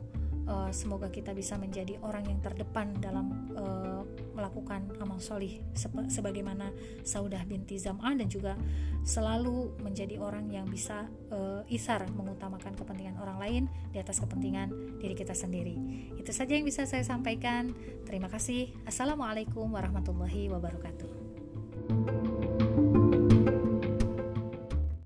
uh, 0.51 0.71
semoga 0.75 1.09
kita 1.09 1.31
bisa 1.31 1.55
menjadi 1.55 1.97
orang 2.03 2.27
yang 2.27 2.43
terdepan 2.43 2.91
dalam 2.99 3.55
uh, 3.55 4.03
melakukan 4.35 4.91
amal 4.99 5.23
solih 5.23 5.63
sebagaimana 6.11 6.75
Saudah 7.07 7.47
binti 7.47 7.79
Zam'ah 7.79 8.19
dan 8.19 8.27
juga 8.27 8.59
selalu 9.07 9.79
menjadi 9.81 10.19
orang 10.19 10.51
yang 10.51 10.67
bisa 10.67 11.07
uh, 11.31 11.63
isar 11.71 12.05
mengutamakan 12.13 12.75
kepentingan 12.75 13.17
orang 13.23 13.39
lain 13.39 13.63
di 13.95 14.03
atas 14.03 14.19
kepentingan 14.21 14.99
diri 14.99 15.15
kita 15.15 15.33
sendiri. 15.33 15.79
Itu 16.19 16.35
saja 16.35 16.59
yang 16.59 16.67
bisa 16.67 16.85
saya 16.85 17.07
sampaikan. 17.07 17.73
Terima 18.05 18.27
kasih. 18.27 18.75
Assalamualaikum 18.85 19.71
warahmatullahi 19.71 20.51
wabarakatuh. 20.51 22.50